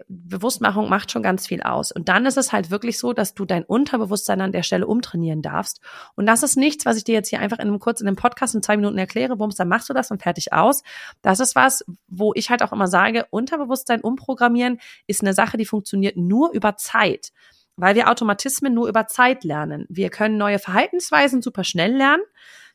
Bewusstmachung 0.09 0.89
macht 0.89 1.11
schon 1.11 1.23
ganz 1.23 1.47
viel 1.47 1.61
aus. 1.61 1.93
Und 1.93 2.09
dann 2.09 2.25
ist 2.25 2.35
es 2.35 2.51
halt 2.51 2.71
wirklich 2.71 2.99
so, 2.99 3.13
dass 3.13 3.33
du 3.33 3.45
dein 3.45 3.63
Unterbewusstsein 3.63 4.41
an 4.41 4.51
der 4.51 4.63
Stelle 4.63 4.85
umtrainieren 4.85 5.41
darfst. 5.41 5.79
Und 6.15 6.25
das 6.25 6.43
ist 6.43 6.57
nichts, 6.57 6.85
was 6.85 6.97
ich 6.97 7.05
dir 7.05 7.13
jetzt 7.13 7.29
hier 7.29 7.39
einfach 7.39 7.59
in 7.59 7.69
einem 7.69 7.79
kurz 7.79 8.01
in 8.01 8.07
einem 8.07 8.17
Podcast 8.17 8.53
in 8.53 8.63
zwei 8.63 8.75
Minuten 8.75 8.97
erkläre, 8.97 9.37
bums, 9.37 9.55
dann 9.55 9.69
machst 9.69 9.87
du 9.87 9.93
das 9.93 10.11
und 10.11 10.21
fertig 10.21 10.51
aus. 10.51 10.83
Das 11.21 11.39
ist 11.39 11.55
was, 11.55 11.85
wo 12.07 12.33
ich 12.33 12.49
halt 12.49 12.63
auch 12.63 12.73
immer 12.73 12.87
sage, 12.87 13.27
Unterbewusstsein 13.29 14.01
umprogrammieren 14.01 14.79
ist 15.07 15.21
eine 15.21 15.33
Sache, 15.33 15.55
die 15.55 15.65
funktioniert 15.65 16.17
nur 16.17 16.51
über 16.51 16.75
Zeit 16.75 17.31
weil 17.77 17.95
wir 17.95 18.09
Automatismen 18.09 18.73
nur 18.73 18.87
über 18.87 19.07
Zeit 19.07 19.43
lernen. 19.43 19.85
Wir 19.89 20.09
können 20.09 20.37
neue 20.37 20.59
Verhaltensweisen 20.59 21.41
super 21.41 21.63
schnell 21.63 21.95
lernen. 21.95 22.23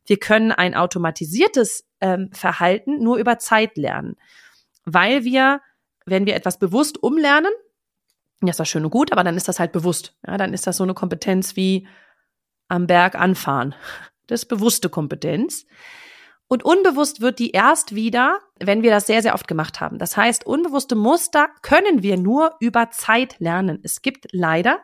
Wir 0.07 0.19
können 0.19 0.53
ein 0.53 0.75
automatisiertes 0.75 1.85
ähm, 2.01 2.31
Verhalten 2.33 3.03
nur 3.03 3.19
über 3.19 3.39
Zeit 3.39 3.77
lernen, 3.77 4.17
weil 4.85 5.25
wir 5.25 5.61
wenn 6.07 6.27
wir 6.27 6.35
etwas 6.35 6.59
bewusst 6.59 7.03
umlernen, 7.03 7.53
ja, 8.43 8.51
ist 8.51 8.61
das 8.61 8.69
schön 8.69 8.85
und 8.85 8.91
gut, 8.91 9.13
aber 9.13 9.23
dann 9.23 9.37
ist 9.37 9.49
das 9.49 9.61
halt 9.61 9.73
bewusst. 9.73 10.17
Ja, 10.27 10.37
dann 10.37 10.55
ist 10.55 10.67
das 10.67 10.79
so 10.79 10.83
eine 10.83 10.95
Kompetenz 10.95 11.57
wie 11.57 11.87
am 12.69 12.87
Berg 12.87 13.15
anfahren. 13.15 13.75
Das 14.27 14.43
ist 14.43 14.47
bewusste 14.47 14.89
Kompetenz. 14.89 15.67
Und 16.53 16.65
unbewusst 16.65 17.21
wird 17.21 17.39
die 17.39 17.53
erst 17.53 17.95
wieder, 17.95 18.41
wenn 18.59 18.83
wir 18.83 18.91
das 18.91 19.07
sehr, 19.07 19.23
sehr 19.23 19.35
oft 19.35 19.47
gemacht 19.47 19.81
haben. 19.81 19.99
Das 19.99 20.17
heißt, 20.17 20.45
unbewusste 20.45 20.97
Muster 20.97 21.49
können 21.63 22.03
wir 22.03 22.17
nur 22.17 22.57
über 22.59 22.91
Zeit 22.91 23.37
lernen. 23.39 23.79
Es 23.85 24.03
gibt 24.03 24.27
leider 24.33 24.81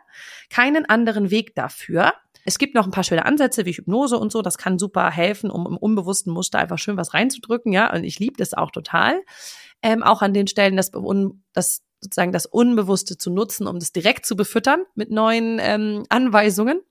keinen 0.49 0.85
anderen 0.85 1.29
Weg 1.29 1.55
dafür. 1.55 2.13
Es 2.45 2.57
gibt 2.57 2.73
noch 2.73 2.85
ein 2.85 2.91
paar 2.91 3.03
schöne 3.03 3.25
Ansätze 3.25 3.65
wie 3.65 3.73
Hypnose 3.73 4.17
und 4.17 4.31
so. 4.31 4.41
Das 4.41 4.57
kann 4.57 4.79
super 4.79 5.11
helfen, 5.11 5.51
um 5.51 5.67
im 5.67 5.75
unbewussten 5.75 6.31
Muster 6.31 6.57
einfach 6.57 6.79
schön 6.79 6.95
was 6.95 7.13
reinzudrücken. 7.13 7.73
Ja, 7.73 7.93
und 7.93 8.05
ich 8.05 8.17
liebe 8.17 8.37
das 8.37 8.53
auch 8.53 8.71
total 8.71 9.21
ähm, 9.83 10.03
auch 10.03 10.21
an 10.21 10.33
den 10.33 10.47
Stellen 10.47 10.77
das, 10.77 10.91
das 11.53 11.83
sozusagen 11.99 12.31
das 12.31 12.45
Unbewusste 12.45 13.17
zu 13.17 13.31
nutzen, 13.31 13.67
um 13.67 13.79
das 13.79 13.91
direkt 13.91 14.25
zu 14.25 14.35
befüttern 14.35 14.83
mit 14.95 15.11
neuen 15.11 15.59
ähm, 15.61 16.03
Anweisungen. 16.09 16.81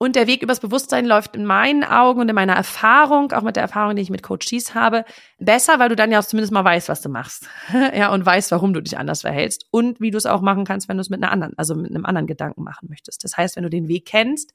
Und 0.00 0.14
der 0.14 0.28
Weg 0.28 0.42
übers 0.42 0.60
Bewusstsein 0.60 1.06
läuft 1.06 1.34
in 1.34 1.44
meinen 1.44 1.82
Augen 1.82 2.20
und 2.20 2.28
in 2.28 2.34
meiner 2.34 2.52
Erfahrung, 2.54 3.32
auch 3.32 3.42
mit 3.42 3.56
der 3.56 3.64
Erfahrung, 3.64 3.96
die 3.96 4.02
ich 4.02 4.10
mit 4.10 4.22
Coaches 4.22 4.74
habe, 4.74 5.04
besser, 5.40 5.80
weil 5.80 5.88
du 5.88 5.96
dann 5.96 6.12
ja 6.12 6.20
auch 6.20 6.24
zumindest 6.24 6.52
mal 6.52 6.64
weißt, 6.64 6.88
was 6.88 7.02
du 7.02 7.08
machst. 7.08 7.48
ja, 7.94 8.12
und 8.12 8.24
weißt, 8.24 8.52
warum 8.52 8.72
du 8.72 8.80
dich 8.80 8.96
anders 8.96 9.22
verhältst 9.22 9.66
und 9.72 10.00
wie 10.00 10.12
du 10.12 10.18
es 10.18 10.26
auch 10.26 10.40
machen 10.40 10.64
kannst, 10.64 10.88
wenn 10.88 10.96
du 10.96 11.00
es 11.00 11.10
mit 11.10 11.20
einer 11.20 11.32
anderen, 11.32 11.58
also 11.58 11.74
mit 11.74 11.90
einem 11.90 12.06
anderen 12.06 12.28
Gedanken 12.28 12.62
machen 12.62 12.88
möchtest. 12.88 13.24
Das 13.24 13.36
heißt, 13.36 13.56
wenn 13.56 13.64
du 13.64 13.70
den 13.70 13.88
Weg 13.88 14.06
kennst, 14.06 14.54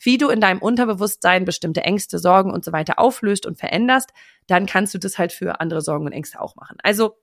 wie 0.00 0.16
du 0.16 0.30
in 0.30 0.40
deinem 0.40 0.60
Unterbewusstsein 0.60 1.44
bestimmte 1.44 1.82
Ängste, 1.82 2.18
Sorgen 2.18 2.50
und 2.50 2.64
so 2.64 2.72
weiter 2.72 2.98
auflöst 2.98 3.44
und 3.44 3.58
veränderst, 3.58 4.10
dann 4.46 4.64
kannst 4.66 4.94
du 4.94 4.98
das 4.98 5.18
halt 5.18 5.32
für 5.32 5.60
andere 5.60 5.82
Sorgen 5.82 6.06
und 6.06 6.12
Ängste 6.12 6.40
auch 6.40 6.56
machen. 6.56 6.78
Also, 6.82 7.16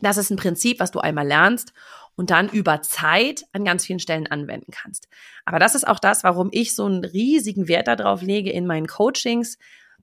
das 0.00 0.16
ist 0.16 0.30
ein 0.30 0.36
Prinzip, 0.36 0.80
was 0.80 0.90
du 0.90 1.00
einmal 1.00 1.26
lernst 1.26 1.72
und 2.16 2.30
dann 2.30 2.48
über 2.48 2.82
Zeit 2.82 3.44
an 3.52 3.64
ganz 3.64 3.86
vielen 3.86 3.98
Stellen 3.98 4.26
anwenden 4.26 4.72
kannst. 4.72 5.08
Aber 5.44 5.58
das 5.58 5.74
ist 5.74 5.86
auch 5.86 5.98
das, 5.98 6.24
warum 6.24 6.48
ich 6.52 6.74
so 6.74 6.84
einen 6.84 7.04
riesigen 7.04 7.68
Wert 7.68 7.88
darauf 7.88 8.22
lege 8.22 8.50
in 8.50 8.66
meinen 8.66 8.86
Coachings, 8.86 9.58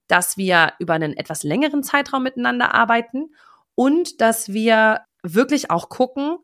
dass 0.07 0.37
wir 0.37 0.73
über 0.79 0.93
einen 0.93 1.15
etwas 1.15 1.43
längeren 1.43 1.83
Zeitraum 1.83 2.23
miteinander 2.23 2.73
arbeiten 2.73 3.31
und 3.75 4.21
dass 4.21 4.53
wir 4.53 5.01
wirklich 5.21 5.69
auch 5.69 5.89
gucken, 5.89 6.37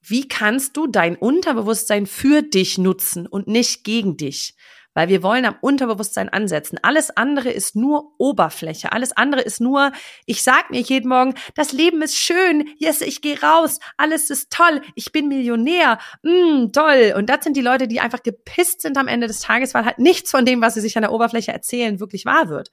wie 0.00 0.28
kannst 0.28 0.76
du 0.76 0.86
dein 0.86 1.16
Unterbewusstsein 1.16 2.06
für 2.06 2.42
dich 2.42 2.78
nutzen 2.78 3.26
und 3.26 3.48
nicht 3.48 3.84
gegen 3.84 4.16
dich 4.16 4.54
weil 4.98 5.08
wir 5.08 5.22
wollen 5.22 5.44
am 5.44 5.54
Unterbewusstsein 5.60 6.28
ansetzen. 6.28 6.76
Alles 6.82 7.16
andere 7.16 7.50
ist 7.50 7.76
nur 7.76 8.14
Oberfläche. 8.18 8.90
Alles 8.90 9.16
andere 9.16 9.42
ist 9.42 9.60
nur, 9.60 9.92
ich 10.26 10.42
sag 10.42 10.72
mir 10.72 10.80
jeden 10.80 11.08
Morgen, 11.08 11.34
das 11.54 11.70
Leben 11.70 12.02
ist 12.02 12.16
schön. 12.16 12.68
Yes, 12.78 13.00
ich 13.00 13.22
gehe 13.22 13.40
raus. 13.40 13.78
Alles 13.96 14.28
ist 14.28 14.50
toll. 14.50 14.82
Ich 14.96 15.12
bin 15.12 15.28
Millionär. 15.28 16.00
Mm, 16.24 16.72
toll. 16.72 17.14
Und 17.16 17.30
das 17.30 17.44
sind 17.44 17.56
die 17.56 17.62
Leute, 17.62 17.86
die 17.86 18.00
einfach 18.00 18.24
gepisst 18.24 18.82
sind 18.82 18.98
am 18.98 19.06
Ende 19.06 19.28
des 19.28 19.38
Tages, 19.38 19.72
weil 19.72 19.84
halt 19.84 20.00
nichts 20.00 20.32
von 20.32 20.44
dem, 20.44 20.60
was 20.60 20.74
sie 20.74 20.80
sich 20.80 20.96
an 20.96 21.02
der 21.02 21.12
Oberfläche 21.12 21.52
erzählen, 21.52 22.00
wirklich 22.00 22.24
wahr 22.24 22.48
wird. 22.48 22.72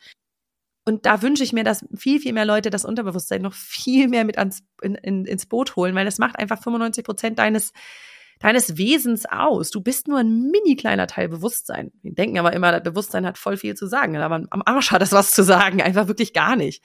Und 0.83 1.05
da 1.05 1.21
wünsche 1.21 1.43
ich 1.43 1.53
mir, 1.53 1.63
dass 1.63 1.85
viel, 1.95 2.19
viel 2.19 2.33
mehr 2.33 2.45
Leute 2.45 2.71
das 2.71 2.85
Unterbewusstsein 2.85 3.43
noch 3.43 3.53
viel 3.53 4.07
mehr 4.07 4.25
mit 4.25 4.39
ans, 4.39 4.63
in, 4.81 4.95
in, 4.95 5.25
ins 5.25 5.45
Boot 5.45 5.75
holen, 5.75 5.93
weil 5.93 6.05
das 6.05 6.17
macht 6.17 6.39
einfach 6.39 6.59
95 6.63 7.05
Prozent 7.05 7.37
deines 7.37 7.71
deines 8.39 8.77
Wesens 8.77 9.25
aus. 9.25 9.71
Du 9.71 9.81
bist 9.81 10.07
nur 10.07 10.19
ein 10.19 10.49
mini 10.51 10.75
kleiner 10.75 11.07
Teil 11.07 11.29
Bewusstsein. 11.29 11.91
Wir 12.01 12.13
denken 12.13 12.37
aber 12.37 12.53
immer, 12.53 12.71
das 12.71 12.83
Bewusstsein 12.83 13.25
hat 13.25 13.37
voll 13.37 13.57
viel 13.57 13.75
zu 13.75 13.87
sagen, 13.87 14.17
aber 14.17 14.45
am 14.49 14.61
Arsch 14.65 14.91
hat 14.91 15.01
es 15.01 15.11
was 15.11 15.31
zu 15.31 15.43
sagen, 15.43 15.81
einfach 15.81 16.07
wirklich 16.07 16.33
gar 16.33 16.55
nicht. 16.55 16.83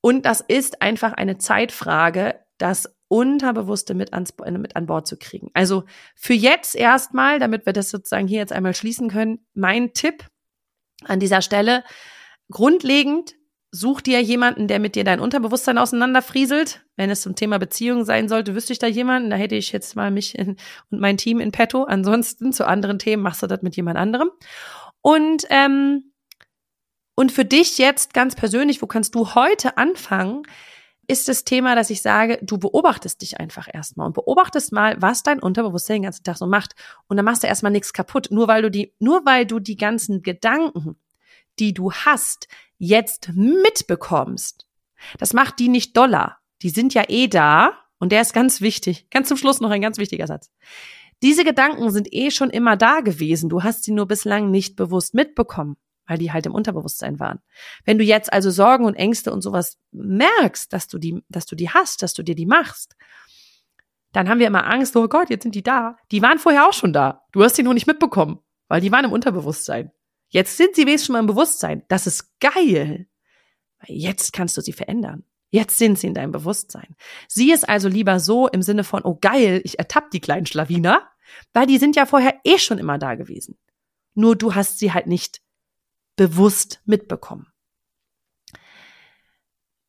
Und 0.00 0.26
das 0.26 0.40
ist 0.40 0.82
einfach 0.82 1.12
eine 1.12 1.38
Zeitfrage, 1.38 2.40
das 2.58 2.94
Unterbewusste 3.08 3.94
mit, 3.94 4.12
ans, 4.14 4.34
mit 4.38 4.74
an 4.74 4.86
Bord 4.86 5.06
zu 5.06 5.18
kriegen. 5.18 5.50
Also 5.54 5.84
für 6.14 6.32
jetzt 6.32 6.74
erstmal, 6.74 7.38
damit 7.38 7.66
wir 7.66 7.72
das 7.72 7.90
sozusagen 7.90 8.26
hier 8.26 8.38
jetzt 8.38 8.52
einmal 8.52 8.74
schließen 8.74 9.10
können, 9.10 9.46
mein 9.54 9.92
Tipp 9.92 10.24
an 11.04 11.20
dieser 11.20 11.42
Stelle, 11.42 11.84
grundlegend 12.50 13.34
such 13.74 14.02
dir 14.02 14.20
jemanden, 14.20 14.68
der 14.68 14.78
mit 14.78 14.94
dir 14.94 15.02
dein 15.02 15.18
Unterbewusstsein 15.18 15.78
auseinanderfrieselt. 15.78 16.84
Wenn 16.96 17.08
es 17.08 17.22
zum 17.22 17.34
Thema 17.34 17.58
Beziehung 17.58 18.04
sein 18.04 18.28
sollte, 18.28 18.54
wüsste 18.54 18.74
ich 18.74 18.78
da 18.78 18.86
jemanden. 18.86 19.30
Da 19.30 19.36
hätte 19.36 19.54
ich 19.54 19.72
jetzt 19.72 19.96
mal 19.96 20.10
mich 20.10 20.38
in, 20.38 20.56
und 20.90 21.00
mein 21.00 21.16
Team 21.16 21.40
in 21.40 21.52
petto. 21.52 21.84
Ansonsten 21.84 22.52
zu 22.52 22.66
anderen 22.66 22.98
Themen 22.98 23.22
machst 23.22 23.42
du 23.42 23.46
das 23.46 23.62
mit 23.62 23.74
jemand 23.74 23.96
anderem. 23.96 24.30
Und, 25.00 25.44
ähm, 25.48 26.12
und 27.14 27.32
für 27.32 27.46
dich 27.46 27.78
jetzt 27.78 28.12
ganz 28.12 28.34
persönlich, 28.34 28.82
wo 28.82 28.86
kannst 28.86 29.14
du 29.14 29.34
heute 29.34 29.78
anfangen, 29.78 30.42
ist 31.08 31.28
das 31.28 31.44
Thema, 31.44 31.74
dass 31.74 31.90
ich 31.90 32.02
sage, 32.02 32.38
du 32.42 32.58
beobachtest 32.58 33.22
dich 33.22 33.40
einfach 33.40 33.68
erstmal 33.72 34.06
und 34.06 34.12
beobachtest 34.12 34.72
mal, 34.72 35.00
was 35.00 35.22
dein 35.22 35.40
Unterbewusstsein 35.40 35.96
den 35.96 36.02
ganzen 36.04 36.24
Tag 36.24 36.36
so 36.36 36.46
macht. 36.46 36.74
Und 37.08 37.16
dann 37.16 37.24
machst 37.24 37.42
du 37.42 37.46
erstmal 37.46 37.72
nichts 37.72 37.94
kaputt. 37.94 38.28
Nur 38.30 38.48
weil 38.48 38.62
du 38.62 38.70
die, 38.70 38.94
nur 38.98 39.24
weil 39.24 39.46
du 39.46 39.60
die 39.60 39.76
ganzen 39.76 40.22
Gedanken, 40.22 40.96
die 41.58 41.74
du 41.74 41.90
hast, 41.92 42.48
jetzt 42.82 43.30
mitbekommst, 43.34 44.66
das 45.18 45.32
macht 45.32 45.60
die 45.60 45.68
nicht 45.68 45.96
doller. 45.96 46.38
Die 46.62 46.70
sind 46.70 46.94
ja 46.94 47.04
eh 47.08 47.28
da 47.28 47.72
und 47.98 48.10
der 48.10 48.20
ist 48.20 48.34
ganz 48.34 48.60
wichtig. 48.60 49.08
Ganz 49.10 49.28
zum 49.28 49.36
Schluss 49.36 49.60
noch 49.60 49.70
ein 49.70 49.80
ganz 49.80 49.98
wichtiger 49.98 50.26
Satz. 50.26 50.50
Diese 51.22 51.44
Gedanken 51.44 51.90
sind 51.92 52.12
eh 52.12 52.32
schon 52.32 52.50
immer 52.50 52.76
da 52.76 53.00
gewesen. 53.00 53.48
Du 53.48 53.62
hast 53.62 53.84
sie 53.84 53.92
nur 53.92 54.06
bislang 54.06 54.50
nicht 54.50 54.74
bewusst 54.74 55.14
mitbekommen, 55.14 55.76
weil 56.06 56.18
die 56.18 56.32
halt 56.32 56.44
im 56.46 56.54
Unterbewusstsein 56.54 57.20
waren. 57.20 57.38
Wenn 57.84 57.98
du 57.98 58.04
jetzt 58.04 58.32
also 58.32 58.50
Sorgen 58.50 58.84
und 58.84 58.94
Ängste 58.94 59.32
und 59.32 59.42
sowas 59.42 59.78
merkst, 59.92 60.72
dass 60.72 60.88
du 60.88 60.98
die, 60.98 61.22
dass 61.28 61.46
du 61.46 61.54
die 61.54 61.70
hast, 61.70 62.02
dass 62.02 62.14
du 62.14 62.24
dir 62.24 62.34
die 62.34 62.46
machst, 62.46 62.96
dann 64.12 64.28
haben 64.28 64.40
wir 64.40 64.48
immer 64.48 64.66
Angst, 64.66 64.96
oh 64.96 65.06
Gott, 65.06 65.30
jetzt 65.30 65.44
sind 65.44 65.54
die 65.54 65.62
da. 65.62 65.96
Die 66.10 66.20
waren 66.20 66.40
vorher 66.40 66.68
auch 66.68 66.72
schon 66.72 66.92
da. 66.92 67.22
Du 67.30 67.44
hast 67.44 67.56
die 67.56 67.62
nur 67.62 67.74
nicht 67.74 67.86
mitbekommen, 67.86 68.40
weil 68.66 68.80
die 68.80 68.90
waren 68.90 69.04
im 69.04 69.12
Unterbewusstsein. 69.12 69.92
Jetzt 70.32 70.56
sind 70.56 70.74
sie 70.74 70.86
wenigstens 70.86 71.10
mal 71.10 71.18
im 71.18 71.26
Bewusstsein. 71.26 71.82
Das 71.88 72.06
ist 72.06 72.40
geil. 72.40 73.06
Jetzt 73.86 74.32
kannst 74.32 74.56
du 74.56 74.62
sie 74.62 74.72
verändern. 74.72 75.24
Jetzt 75.50 75.76
sind 75.76 75.98
sie 75.98 76.06
in 76.06 76.14
deinem 76.14 76.32
Bewusstsein. 76.32 76.96
Sieh 77.28 77.52
es 77.52 77.64
also 77.64 77.88
lieber 77.88 78.18
so 78.18 78.48
im 78.48 78.62
Sinne 78.62 78.82
von, 78.82 79.02
oh 79.04 79.18
geil, 79.20 79.60
ich 79.64 79.78
ertapp 79.78 80.10
die 80.10 80.20
kleinen 80.20 80.46
Schlawiner, 80.46 81.06
weil 81.52 81.66
die 81.66 81.76
sind 81.76 81.96
ja 81.96 82.06
vorher 82.06 82.40
eh 82.44 82.56
schon 82.58 82.78
immer 82.78 82.96
da 82.96 83.14
gewesen. 83.14 83.58
Nur 84.14 84.34
du 84.34 84.54
hast 84.54 84.78
sie 84.78 84.94
halt 84.94 85.06
nicht 85.06 85.42
bewusst 86.16 86.80
mitbekommen. 86.86 87.51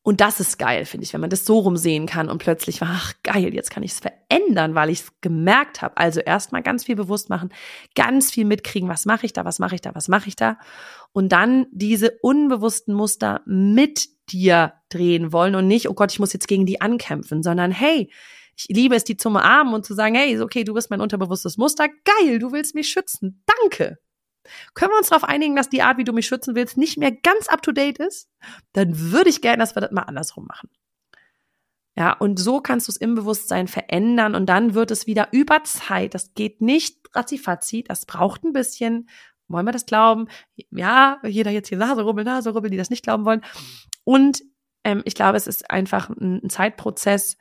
Und 0.05 0.19
das 0.19 0.41
ist 0.41 0.59
geil, 0.59 0.83
finde 0.83 1.05
ich, 1.05 1.13
wenn 1.13 1.21
man 1.21 1.29
das 1.29 1.45
so 1.45 1.59
rumsehen 1.59 2.07
kann 2.07 2.29
und 2.29 2.39
plötzlich 2.39 2.81
war, 2.81 2.89
ach 2.91 3.13
geil, 3.23 3.53
jetzt 3.53 3.71
kann 3.71 3.83
ich 3.83 3.93
es 3.93 4.01
verändern, 4.01 4.75
weil 4.75 4.89
ich 4.89 4.99
es 4.99 5.11
gemerkt 5.21 5.81
habe. 5.81 5.95
Also 5.95 6.19
erstmal 6.19 6.61
ganz 6.61 6.83
viel 6.83 6.97
bewusst 6.97 7.29
machen, 7.29 7.53
ganz 7.95 8.29
viel 8.29 8.43
mitkriegen, 8.43 8.89
was 8.89 9.05
mache 9.05 9.25
ich 9.25 9.31
da, 9.31 9.45
was 9.45 9.59
mache 9.59 9.75
ich 9.75 9.81
da, 9.81 9.95
was 9.95 10.09
mache 10.09 10.27
ich 10.27 10.35
da. 10.35 10.57
Und 11.13 11.31
dann 11.31 11.67
diese 11.71 12.17
unbewussten 12.21 12.93
Muster 12.93 13.41
mit 13.45 14.09
dir 14.29 14.73
drehen 14.89 15.31
wollen 15.31 15.55
und 15.55 15.67
nicht, 15.67 15.89
oh 15.89 15.93
Gott, 15.93 16.11
ich 16.11 16.19
muss 16.19 16.33
jetzt 16.33 16.49
gegen 16.49 16.65
die 16.65 16.81
ankämpfen, 16.81 17.41
sondern 17.41 17.71
hey, 17.71 18.11
ich 18.57 18.67
liebe 18.67 18.95
es, 18.95 19.05
die 19.05 19.15
zu 19.15 19.29
umarmen 19.29 19.73
und 19.73 19.85
zu 19.85 19.93
sagen, 19.93 20.15
hey, 20.15 20.39
okay, 20.41 20.65
du 20.65 20.73
bist 20.73 20.89
mein 20.89 21.01
unterbewusstes 21.01 21.57
Muster, 21.57 21.87
geil, 21.87 22.39
du 22.39 22.51
willst 22.51 22.75
mich 22.75 22.89
schützen, 22.89 23.41
danke. 23.61 23.99
Können 24.73 24.91
wir 24.91 24.97
uns 24.97 25.09
darauf 25.09 25.23
einigen, 25.23 25.55
dass 25.55 25.69
die 25.69 25.81
Art, 25.81 25.97
wie 25.97 26.03
du 26.03 26.13
mich 26.13 26.27
schützen 26.27 26.55
willst, 26.55 26.77
nicht 26.77 26.97
mehr 26.97 27.11
ganz 27.11 27.47
up 27.47 27.61
to 27.61 27.71
date 27.71 27.99
ist? 27.99 28.29
Dann 28.73 29.11
würde 29.11 29.29
ich 29.29 29.41
gerne, 29.41 29.57
dass 29.57 29.75
wir 29.75 29.81
das 29.81 29.91
mal 29.91 30.03
andersrum 30.03 30.45
machen. 30.45 30.69
Ja, 31.95 32.13
und 32.13 32.39
so 32.39 32.59
kannst 32.59 32.87
du 32.87 32.91
es 32.91 32.97
im 32.97 33.13
Bewusstsein 33.13 33.67
verändern 33.67 34.33
und 34.33 34.47
dann 34.47 34.73
wird 34.73 34.89
es 34.89 35.05
wieder 35.05 35.27
über 35.31 35.63
Zeit. 35.63 36.15
Das 36.15 36.33
geht 36.33 36.59
nicht 36.59 36.97
ratzifatzi, 37.15 37.83
das 37.83 38.05
braucht 38.05 38.43
ein 38.43 38.53
bisschen. 38.53 39.09
Wollen 39.47 39.67
wir 39.67 39.71
das 39.71 39.85
glauben? 39.85 40.27
Ja, 40.71 41.19
jeder 41.23 41.51
jetzt 41.51 41.69
hier 41.69 41.77
Nase 41.77 42.01
rubbeln, 42.01 42.25
Nase 42.25 42.49
rubbeln, 42.51 42.71
die 42.71 42.77
das 42.77 42.89
nicht 42.89 43.03
glauben 43.03 43.25
wollen. 43.25 43.41
Und 44.03 44.41
ähm, 44.83 45.03
ich 45.05 45.13
glaube, 45.13 45.37
es 45.37 45.45
ist 45.45 45.69
einfach 45.69 46.09
ein, 46.09 46.41
ein 46.43 46.49
Zeitprozess, 46.49 47.37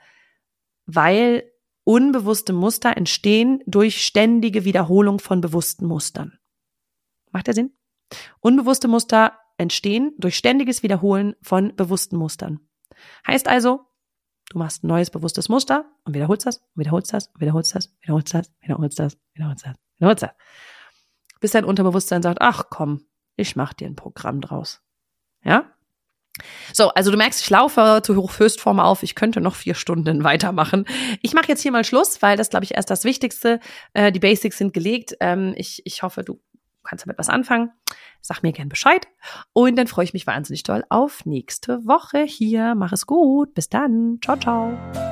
weil 0.85 1.51
unbewusste 1.85 2.53
Muster 2.53 2.97
entstehen 2.97 3.63
durch 3.67 4.05
ständige 4.05 4.65
Wiederholung 4.65 5.19
von 5.19 5.41
bewussten 5.41 5.87
Mustern. 5.87 6.39
Macht 7.33 7.47
der 7.49 7.55
Sinn? 7.55 7.73
Unbewusste 8.41 8.89
Muster 8.89 9.39
entstehen 9.57 10.15
durch 10.19 10.37
ständiges 10.37 10.83
Wiederholen 10.83 11.35
von 11.43 11.75
bewussten 11.75 12.17
Mustern. 12.17 12.61
Heißt 13.27 13.49
also, 13.49 13.87
du 14.51 14.59
machst 14.59 14.85
ein 14.85 14.89
neues 14.89 15.11
bewusstes 15.11 15.49
Muster 15.49 15.87
und 16.05 16.15
wiederholst 16.15 16.47
das, 16.47 16.63
wiederholst 16.75 17.13
das, 17.13 17.31
wiederholst 17.39 17.75
das, 17.75 17.91
wiederholst 18.01 18.35
das, 18.35 18.51
wiederholst 18.61 18.99
das, 18.99 19.19
wiederholst 19.35 19.67
das, 19.67 19.75
wiederholst 19.99 20.23
das. 20.23 20.31
Bis 21.41 21.51
dein 21.53 21.65
Unterbewusstsein 21.65 22.23
sagt, 22.23 22.41
ach 22.41 22.67
komm, 22.71 23.07
ich 23.37 23.57
mach 23.57 23.73
dir 23.73 23.87
ein 23.87 23.97
Programm 23.97 24.41
draus. 24.41 24.83
Ja? 25.43 25.73
So, 26.73 26.89
also 26.91 27.11
du 27.11 27.17
merkst, 27.17 27.43
ich 27.43 27.51
laufe 27.51 28.01
zu 28.03 28.17
Hochhöchstform 28.17 28.81
auf. 28.81 29.03
Ich 29.03 29.15
könnte 29.15 29.41
noch 29.41 29.55
vier 29.55 29.75
Stunden 29.75 30.25
weitermachen. 30.25 30.87
Ich 31.21 31.35
mache 31.35 31.49
jetzt 31.49 31.63
hier 31.63 31.73
mal 31.73 31.85
Schluss, 31.85 32.23
weil 32.23 32.37
das, 32.37 32.51
glaube 32.51 32.65
ich, 32.65 32.75
erst 32.75 32.91
das 32.91 33.05
Wichtigste. 33.05 33.61
Äh, 33.93 34.13
die 34.13 34.21
Basics 34.21 34.59
sind 34.59 34.73
gelegt. 34.73 35.17
Ähm, 35.21 35.55
ich, 35.57 35.83
ich 35.85 36.03
hoffe, 36.03 36.23
du 36.23 36.41
kannst 36.85 37.05
damit 37.05 37.19
was 37.19 37.29
anfangen, 37.29 37.71
sag 38.21 38.43
mir 38.43 38.53
gern 38.53 38.69
Bescheid. 38.69 39.09
Und 39.53 39.77
dann 39.77 39.87
freue 39.87 40.05
ich 40.05 40.13
mich 40.13 40.27
wahnsinnig 40.27 40.63
toll 40.63 40.85
auf 40.89 41.27
nächste 41.27 41.87
Woche 41.87 42.23
hier. 42.23 42.75
Mach 42.75 42.93
es 42.93 43.07
gut. 43.07 43.55
Bis 43.55 43.69
dann. 43.69 44.19
Ciao, 44.23 44.37
ciao. 44.37 45.12